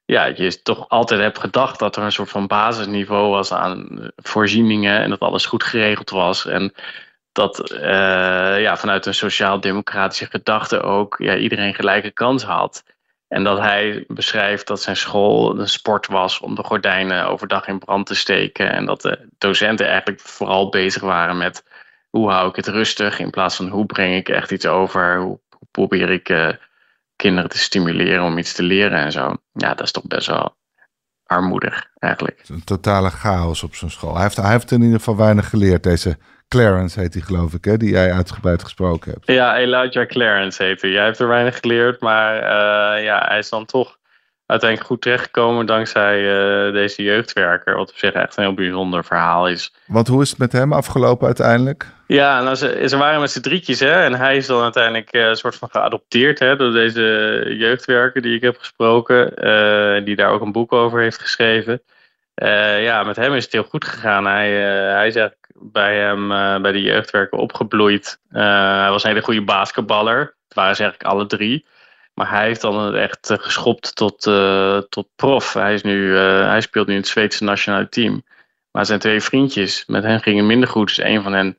ja, 0.05 0.25
je 0.25 0.61
toch 0.61 0.89
altijd 0.89 1.19
hebt 1.21 1.39
gedacht 1.39 1.79
dat 1.79 1.95
er 1.95 2.03
een 2.03 2.11
soort 2.11 2.29
van 2.29 2.47
basisniveau 2.47 3.29
was 3.29 3.53
aan 3.53 4.11
voorzieningen 4.15 5.01
en 5.01 5.09
dat 5.09 5.19
alles 5.19 5.45
goed 5.45 5.63
geregeld 5.63 6.09
was. 6.09 6.45
En 6.45 6.73
dat 7.31 7.71
uh, 7.71 7.79
ja, 8.61 8.77
vanuit 8.77 9.05
een 9.05 9.13
sociaal-democratische 9.13 10.25
gedachte 10.25 10.81
ook 10.81 11.15
ja, 11.17 11.35
iedereen 11.35 11.73
gelijke 11.73 12.11
kans 12.11 12.43
had. 12.43 12.83
En 13.27 13.43
dat 13.43 13.59
hij 13.59 14.03
beschrijft 14.07 14.67
dat 14.67 14.81
zijn 14.81 14.95
school 14.95 15.59
een 15.59 15.69
sport 15.69 16.07
was 16.07 16.39
om 16.39 16.55
de 16.55 16.63
gordijnen 16.63 17.27
overdag 17.27 17.67
in 17.67 17.79
brand 17.79 18.05
te 18.05 18.15
steken. 18.15 18.71
En 18.71 18.85
dat 18.85 19.01
de 19.01 19.27
docenten 19.37 19.87
eigenlijk 19.87 20.19
vooral 20.19 20.69
bezig 20.69 21.01
waren 21.01 21.37
met 21.37 21.63
hoe 22.15 22.31
hou 22.31 22.49
ik 22.49 22.55
het 22.55 22.67
rustig 22.67 23.19
in 23.19 23.29
plaats 23.29 23.55
van 23.55 23.67
hoe 23.67 23.85
breng 23.85 24.15
ik 24.15 24.29
echt 24.29 24.51
iets 24.51 24.65
over, 24.65 25.17
hoe, 25.17 25.39
probeer 25.71 26.09
ik 26.09 26.29
uh, 26.29 26.49
kinderen 27.15 27.49
te 27.49 27.57
stimuleren 27.57 28.23
om 28.23 28.37
iets 28.37 28.53
te 28.53 28.63
leren 28.63 28.99
en 28.99 29.11
zo. 29.11 29.35
Ja, 29.53 29.69
dat 29.69 29.81
is 29.81 29.91
toch 29.91 30.07
best 30.07 30.27
wel 30.27 30.55
armoedig 31.25 31.87
eigenlijk. 31.99 32.43
Een 32.47 32.63
totale 32.63 33.09
chaos 33.09 33.63
op 33.63 33.75
zijn 33.75 33.91
school. 33.91 34.13
Hij 34.13 34.23
heeft, 34.23 34.35
hij 34.35 34.51
heeft 34.51 34.71
in 34.71 34.81
ieder 34.81 34.97
geval 34.97 35.17
weinig 35.17 35.49
geleerd, 35.49 35.83
deze 35.83 36.17
Clarence 36.47 36.99
heet 36.99 37.13
hij 37.13 37.23
geloof 37.23 37.53
ik, 37.53 37.65
hè, 37.65 37.77
die 37.77 37.91
jij 37.91 38.13
uitgebreid 38.13 38.63
gesproken 38.63 39.11
hebt. 39.11 39.27
Ja, 39.27 39.57
Elijah 39.57 40.07
Clarence 40.07 40.63
heet 40.63 40.81
hij. 40.81 40.91
Jij 40.91 41.03
hebt 41.03 41.19
er 41.19 41.27
weinig 41.27 41.59
geleerd, 41.59 42.01
maar 42.01 42.35
uh, 42.35 43.03
ja, 43.03 43.25
hij 43.27 43.37
is 43.37 43.49
dan 43.49 43.65
toch 43.65 43.97
uiteindelijk 44.45 44.89
goed 44.89 45.01
terechtgekomen 45.01 45.65
dankzij 45.65 46.19
uh, 46.19 46.73
deze 46.73 47.03
jeugdwerker. 47.03 47.75
Wat 47.75 47.89
op 47.89 47.97
zich 47.97 48.13
echt 48.13 48.37
een 48.37 48.43
heel 48.43 48.53
bijzonder 48.53 49.03
verhaal 49.03 49.47
is. 49.47 49.73
Want 49.87 50.07
hoe 50.07 50.21
is 50.21 50.29
het 50.29 50.39
met 50.39 50.51
hem 50.51 50.73
afgelopen 50.73 51.25
uiteindelijk? 51.25 51.85
Ja, 52.07 52.41
nou, 52.41 52.55
ze, 52.55 52.83
ze 52.87 52.97
waren 52.97 53.19
met 53.19 53.31
z'n 53.31 53.41
drietjes 53.41 53.79
hè, 53.79 54.03
en 54.03 54.13
hij 54.13 54.37
is 54.37 54.47
dan 54.47 54.63
uiteindelijk 54.63 55.15
uh, 55.15 55.27
een 55.27 55.35
soort 55.35 55.55
van 55.55 55.69
geadopteerd 55.71 56.39
hè, 56.39 56.55
door 56.55 56.71
deze 56.71 57.01
jeugdwerker 57.57 58.21
die 58.21 58.35
ik 58.35 58.41
heb 58.41 58.57
gesproken. 58.57 59.47
Uh, 59.47 60.05
die 60.05 60.15
daar 60.15 60.29
ook 60.29 60.41
een 60.41 60.51
boek 60.51 60.73
over 60.73 61.01
heeft 61.01 61.19
geschreven. 61.19 61.81
ja, 62.81 63.03
met 63.03 63.15
hem 63.15 63.33
is 63.33 63.43
het 63.43 63.53
heel 63.53 63.63
goed 63.63 63.85
gegaan. 63.85 64.25
Hij, 64.25 64.51
hij 64.91 65.07
is 65.07 65.15
eigenlijk 65.15 65.49
bij 65.53 65.97
hem, 65.97 66.27
bij 66.61 66.71
de 66.71 66.81
jeugdwerker 66.81 67.37
opgebloeid. 67.37 68.19
hij 68.29 68.89
was 68.89 69.03
een 69.03 69.09
hele 69.09 69.21
goede 69.21 69.43
basketballer. 69.43 70.19
Het 70.19 70.53
waren 70.53 70.75
ze 70.75 70.83
eigenlijk 70.83 71.13
alle 71.13 71.25
drie. 71.25 71.65
Maar 72.15 72.29
hij 72.29 72.45
heeft 72.45 72.61
dan 72.61 72.95
echt 72.95 73.29
eh, 73.29 73.37
geschopt 73.37 73.95
tot, 73.95 74.25
uh, 74.25 74.77
tot 74.77 75.07
prof. 75.15 75.53
Hij, 75.53 75.73
is 75.73 75.83
nu, 75.83 76.11
uh, 76.11 76.47
hij 76.47 76.61
speelt 76.61 76.87
nu 76.87 76.93
in 76.93 76.99
het 76.99 77.09
Zweedse 77.09 77.43
nationale 77.43 77.89
team. 77.89 78.23
Maar 78.71 78.85
zijn 78.85 78.99
twee 78.99 79.21
vriendjes, 79.21 79.85
met 79.85 80.03
hen 80.03 80.21
gingen 80.21 80.45
minder 80.45 80.69
goed. 80.69 80.87
Dus 80.87 80.97
een 80.97 81.23
van 81.23 81.33
hen 81.33 81.57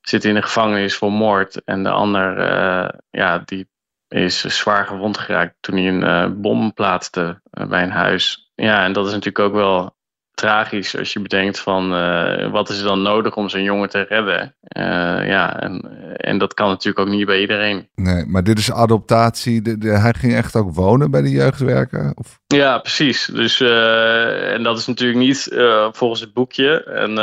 zit 0.00 0.24
in 0.24 0.34
de 0.34 0.42
gevangenis 0.42 0.96
voor 0.96 1.12
moord. 1.12 1.64
En 1.64 1.82
de 1.82 1.90
ander, 1.90 2.40
ja, 3.10 3.38
die 3.44 3.68
is 4.08 4.40
zwaar 4.40 4.86
gewond 4.86 5.18
geraakt 5.18 5.54
toen 5.60 5.76
hij 5.76 5.88
een 5.88 6.40
bom 6.40 6.72
plaatste 6.72 7.40
bij 7.50 7.82
een 7.82 7.90
huis. 7.90 8.50
Ja, 8.54 8.84
en 8.84 8.92
dat 8.92 9.06
is 9.06 9.12
natuurlijk 9.12 9.38
ook 9.38 9.54
wel 9.54 9.95
tragisch 10.36 10.96
als 10.98 11.12
je 11.12 11.20
bedenkt 11.20 11.60
van 11.60 11.94
uh, 11.94 12.50
wat 12.50 12.68
is 12.68 12.78
er 12.78 12.84
dan 12.84 13.02
nodig 13.02 13.36
om 13.36 13.48
zo'n 13.48 13.62
jongen 13.62 13.88
te 13.88 14.06
redden. 14.08 14.54
Uh, 14.76 15.28
ja, 15.28 15.60
en, 15.60 15.80
en 16.16 16.38
dat 16.38 16.54
kan 16.54 16.68
natuurlijk 16.68 16.98
ook 16.98 17.14
niet 17.14 17.26
bij 17.26 17.40
iedereen. 17.40 17.88
Nee, 17.94 18.26
maar 18.26 18.44
dit 18.44 18.58
is 18.58 18.72
adoptatie. 18.72 19.62
De, 19.62 19.78
de, 19.78 19.88
hij 19.88 20.14
ging 20.18 20.34
echt 20.34 20.56
ook 20.56 20.74
wonen 20.74 21.10
bij 21.10 21.22
de 21.22 21.30
jeugdwerker? 21.30 22.12
Of? 22.14 22.40
Ja, 22.46 22.78
precies. 22.78 23.24
Dus, 23.24 23.60
uh, 23.60 24.52
en 24.52 24.62
dat 24.62 24.78
is 24.78 24.86
natuurlijk 24.86 25.18
niet 25.18 25.48
volgens 25.92 26.20
het 26.20 26.32
boekje. 26.32 26.84
En 26.84 27.16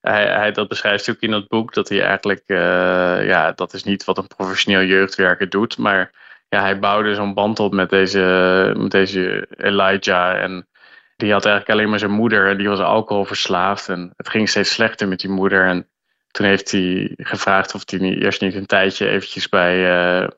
hij, 0.00 0.26
hij, 0.26 0.52
dat 0.52 0.68
beschrijft 0.68 1.06
natuurlijk 1.06 1.34
in 1.34 1.40
dat 1.40 1.48
boek 1.48 1.74
dat 1.74 1.88
hij 1.88 2.02
eigenlijk, 2.02 2.42
ja, 3.26 3.52
dat 3.52 3.72
is 3.74 3.84
niet 3.84 4.04
wat 4.04 4.18
een 4.18 4.26
professioneel 4.36 4.82
jeugdwerker 4.82 5.48
doet, 5.48 5.78
maar 5.78 6.10
ja, 6.48 6.60
hij 6.60 6.78
bouwde 6.78 7.14
zo'n 7.14 7.34
band 7.34 7.58
op 7.58 7.72
met 7.72 7.90
deze, 7.90 8.74
met 8.76 8.90
deze 8.90 9.46
Elijah. 9.56 10.42
En 10.42 10.66
die 11.18 11.32
had 11.32 11.44
eigenlijk 11.44 11.78
alleen 11.78 11.90
maar 11.90 11.98
zijn 11.98 12.10
moeder. 12.10 12.58
Die 12.58 12.68
was 12.68 12.78
alcoholverslaafd. 12.78 13.88
En 13.88 14.12
het 14.16 14.28
ging 14.28 14.48
steeds 14.48 14.72
slechter 14.72 15.08
met 15.08 15.20
die 15.20 15.30
moeder. 15.30 15.66
En 15.66 15.86
toen 16.30 16.46
heeft 16.46 16.70
hij 16.70 17.12
gevraagd 17.16 17.74
of 17.74 17.82
hij 17.86 17.98
niet, 17.98 18.22
eerst 18.22 18.40
niet 18.40 18.54
een 18.54 18.66
tijdje 18.66 19.08
eventjes 19.08 19.48
bij, 19.48 19.76
uh, 19.78 20.28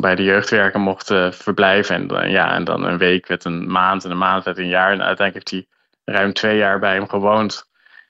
bij 0.00 0.14
de 0.14 0.22
jeugdwerker 0.22 0.80
mocht 0.80 1.10
uh, 1.10 1.30
verblijven. 1.30 1.94
En, 1.94 2.24
uh, 2.24 2.32
ja, 2.32 2.54
en 2.54 2.64
dan 2.64 2.84
een 2.84 2.98
week 2.98 3.26
werd 3.26 3.44
een 3.44 3.70
maand 3.70 4.04
en 4.04 4.10
een 4.10 4.18
maand 4.18 4.44
werd 4.44 4.58
een 4.58 4.68
jaar. 4.68 4.92
En 4.92 5.02
uiteindelijk 5.02 5.34
heeft 5.34 5.66
hij 6.04 6.14
ruim 6.14 6.32
twee 6.32 6.56
jaar 6.56 6.78
bij 6.78 6.94
hem 6.94 7.08
gewoond. 7.08 7.68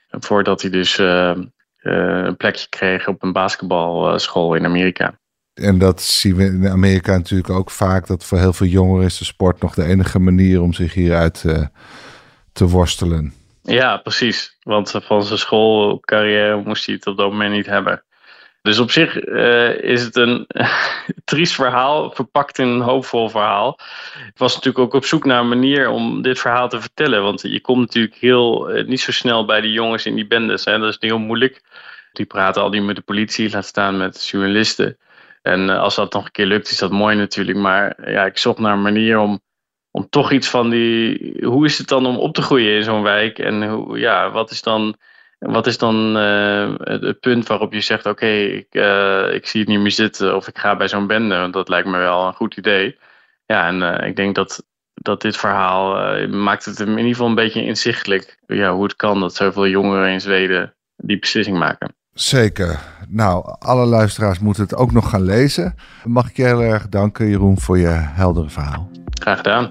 Voordat 0.09 0.62
hij 0.62 0.71
dus 0.71 0.99
een 0.99 2.37
plekje 2.37 2.69
kreeg 2.69 3.09
op 3.09 3.23
een 3.23 3.33
basketbalschool 3.33 4.55
in 4.55 4.64
Amerika. 4.64 5.19
En 5.55 5.79
dat 5.79 6.03
zien 6.03 6.37
we 6.37 6.45
in 6.45 6.69
Amerika 6.69 7.12
natuurlijk 7.12 7.51
ook 7.51 7.71
vaak. 7.71 8.07
Dat 8.07 8.25
voor 8.25 8.38
heel 8.38 8.53
veel 8.53 8.66
jongeren 8.66 9.07
is 9.07 9.19
de 9.19 9.25
sport 9.25 9.61
nog 9.61 9.75
de 9.75 9.85
enige 9.85 10.19
manier 10.19 10.62
om 10.62 10.73
zich 10.73 10.95
hieruit 10.95 11.45
te 12.52 12.68
worstelen. 12.68 13.34
Ja, 13.62 13.96
precies. 13.96 14.56
Want 14.62 14.90
van 15.02 15.22
zijn 15.22 15.38
schoolcarrière 15.38 16.62
moest 16.64 16.86
hij 16.86 16.94
het 16.94 17.06
op 17.06 17.16
dat 17.16 17.30
moment 17.30 17.52
niet 17.52 17.66
hebben. 17.66 18.02
Dus 18.62 18.78
op 18.78 18.90
zich 18.90 19.26
uh, 19.26 19.82
is 19.82 20.02
het 20.02 20.16
een 20.16 20.46
triest 21.24 21.54
verhaal, 21.54 22.10
verpakt 22.10 22.58
in 22.58 22.66
een 22.66 22.80
hoopvol 22.80 23.28
verhaal. 23.28 23.78
Ik 24.26 24.38
was 24.38 24.54
natuurlijk 24.54 24.84
ook 24.84 24.94
op 24.94 25.04
zoek 25.04 25.24
naar 25.24 25.40
een 25.40 25.48
manier 25.48 25.88
om 25.88 26.22
dit 26.22 26.38
verhaal 26.38 26.68
te 26.68 26.80
vertellen. 26.80 27.22
Want 27.22 27.42
je 27.42 27.60
komt 27.60 27.78
natuurlijk 27.78 28.14
heel, 28.14 28.76
uh, 28.76 28.86
niet 28.86 29.00
zo 29.00 29.12
snel 29.12 29.44
bij 29.44 29.60
die 29.60 29.72
jongens 29.72 30.06
in 30.06 30.14
die 30.14 30.26
bendes. 30.26 30.64
Hè. 30.64 30.78
Dat 30.78 30.88
is 30.88 30.96
heel 30.98 31.18
moeilijk. 31.18 31.62
Die 32.12 32.26
praten 32.26 32.62
al 32.62 32.68
niet 32.68 32.82
met 32.82 32.96
de 32.96 33.02
politie, 33.02 33.50
laat 33.50 33.66
staan 33.66 33.96
met 33.96 34.26
journalisten. 34.26 34.98
En 35.42 35.68
als 35.68 35.94
dat 35.94 36.12
nog 36.12 36.24
een 36.24 36.30
keer 36.30 36.46
lukt, 36.46 36.70
is 36.70 36.78
dat 36.78 36.90
mooi 36.90 37.16
natuurlijk. 37.16 37.58
Maar 37.58 38.10
ja, 38.10 38.24
ik 38.24 38.38
zocht 38.38 38.58
naar 38.58 38.72
een 38.72 38.82
manier 38.82 39.18
om 39.18 39.40
om 39.90 40.09
toch 40.09 40.33
iets 40.33 40.48
van 40.48 40.70
die. 40.70 41.37
Hoe 41.44 41.64
is 41.64 41.79
het 41.79 41.88
dan 41.88 42.07
om 42.07 42.16
op 42.16 42.35
te 42.35 42.42
groeien 42.42 42.76
in 42.76 42.85
zo'n 42.85 43.03
wijk? 43.03 43.38
En 43.38 43.68
hoe, 43.68 43.98
ja, 43.98 44.31
wat 44.31 44.50
is 44.50 44.62
dan, 44.62 44.96
wat 45.38 45.66
is 45.66 45.79
dan 45.79 46.16
uh, 46.16 46.74
het, 46.79 47.20
punt 47.20 47.46
waarop 47.46 47.72
je 47.72 47.81
zegt: 47.81 48.07
Oké, 48.07 48.26
ik, 48.26 48.74
uh, 48.74 49.35
ik 49.35 49.46
zie 49.46 49.61
het 49.61 49.68
niet 49.68 49.81
meer 49.81 49.90
zitten 49.90 50.37
of 50.37 50.48
ik 50.48 50.59
ga 50.59 50.76
bij 50.76 50.88
zo'n 50.88 51.07
bende? 51.07 51.37
Want 51.37 51.53
dat 51.53 51.68
lijkt 51.68 51.88
me 51.88 51.98
wel 51.98 52.26
een 52.26 52.35
goed 52.35 52.57
idee. 52.57 52.98
Ja, 53.46 53.66
en 53.66 53.81
uh, 53.81 54.09
ik 54.09 54.16
denk 54.16 54.35
dat, 54.35 54.64
dat 54.94 55.20
dit 55.20 55.37
verhaal 55.37 56.26
maakt 56.29 56.64
het 56.64 56.81
in 56.81 56.88
ieder 56.88 57.05
geval 57.05 57.26
een 57.26 57.35
beetje 57.35 57.64
inzichtelijk 57.64 58.38
ja, 58.46 58.72
hoe 58.72 58.83
het 58.83 58.96
kan 58.96 59.20
dat 59.20 59.35
zoveel 59.35 59.66
jongeren 59.66 60.11
in 60.11 60.20
Zweden 60.20 60.74
die 60.96 61.18
beslissing 61.18 61.59
maken. 61.59 61.94
Zeker. 62.20 62.80
Nou, 63.09 63.54
alle 63.59 63.87
luisteraars 63.87 64.38
moeten 64.38 64.62
het 64.62 64.74
ook 64.74 64.92
nog 64.92 65.11
gaan 65.11 65.22
lezen. 65.22 65.74
Mag 66.04 66.28
ik 66.28 66.37
je 66.37 66.44
heel 66.44 66.62
erg 66.62 66.88
danken, 66.88 67.28
Jeroen, 67.28 67.61
voor 67.61 67.78
je 67.78 67.92
heldere 67.92 68.50
verhaal. 68.50 68.90
Graag 69.11 69.37
gedaan. 69.37 69.70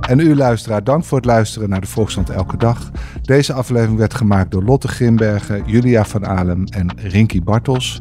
En 0.00 0.20
u 0.20 0.36
luisteraar, 0.36 0.84
dank 0.84 1.04
voor 1.04 1.16
het 1.18 1.26
luisteren 1.26 1.68
naar 1.68 1.80
de 1.80 1.86
Volksstand 1.86 2.30
Elke 2.30 2.56
Dag. 2.56 2.90
Deze 3.22 3.52
aflevering 3.52 3.98
werd 3.98 4.14
gemaakt 4.14 4.50
door 4.50 4.62
Lotte 4.62 4.88
Grimbergen, 4.88 5.62
Julia 5.66 6.04
van 6.04 6.26
Alem 6.26 6.64
en 6.64 6.92
Rinky 6.96 7.42
Bartels. 7.42 8.00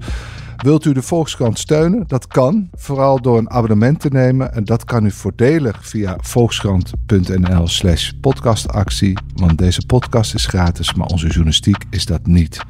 Wilt 0.62 0.86
u 0.86 0.94
de 0.94 1.02
Volkskrant 1.02 1.60
steunen? 1.60 2.04
Dat 2.08 2.28
kan, 2.28 2.70
vooral 2.74 3.22
door 3.22 3.38
een 3.38 3.50
abonnement 3.50 4.00
te 4.00 4.10
nemen. 4.10 4.54
En 4.54 4.64
dat 4.64 4.84
kan 4.84 5.06
u 5.06 5.12
voordelig 5.12 5.88
via 5.88 6.18
volkskrant.nl 6.22 7.68
slash 7.68 8.12
podcastactie. 8.22 9.18
Want 9.36 9.58
deze 9.58 9.86
podcast 9.86 10.34
is 10.34 10.46
gratis, 10.46 10.94
maar 10.94 11.08
onze 11.08 11.28
journalistiek 11.28 11.86
is 11.90 12.06
dat 12.06 12.26
niet. 12.26 12.62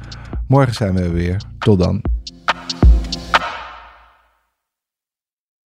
Morgen 0.48 0.74
zijn 0.74 0.94
we 0.94 1.10
weer. 1.10 1.42
Tot 1.58 1.78
dan. 1.78 2.19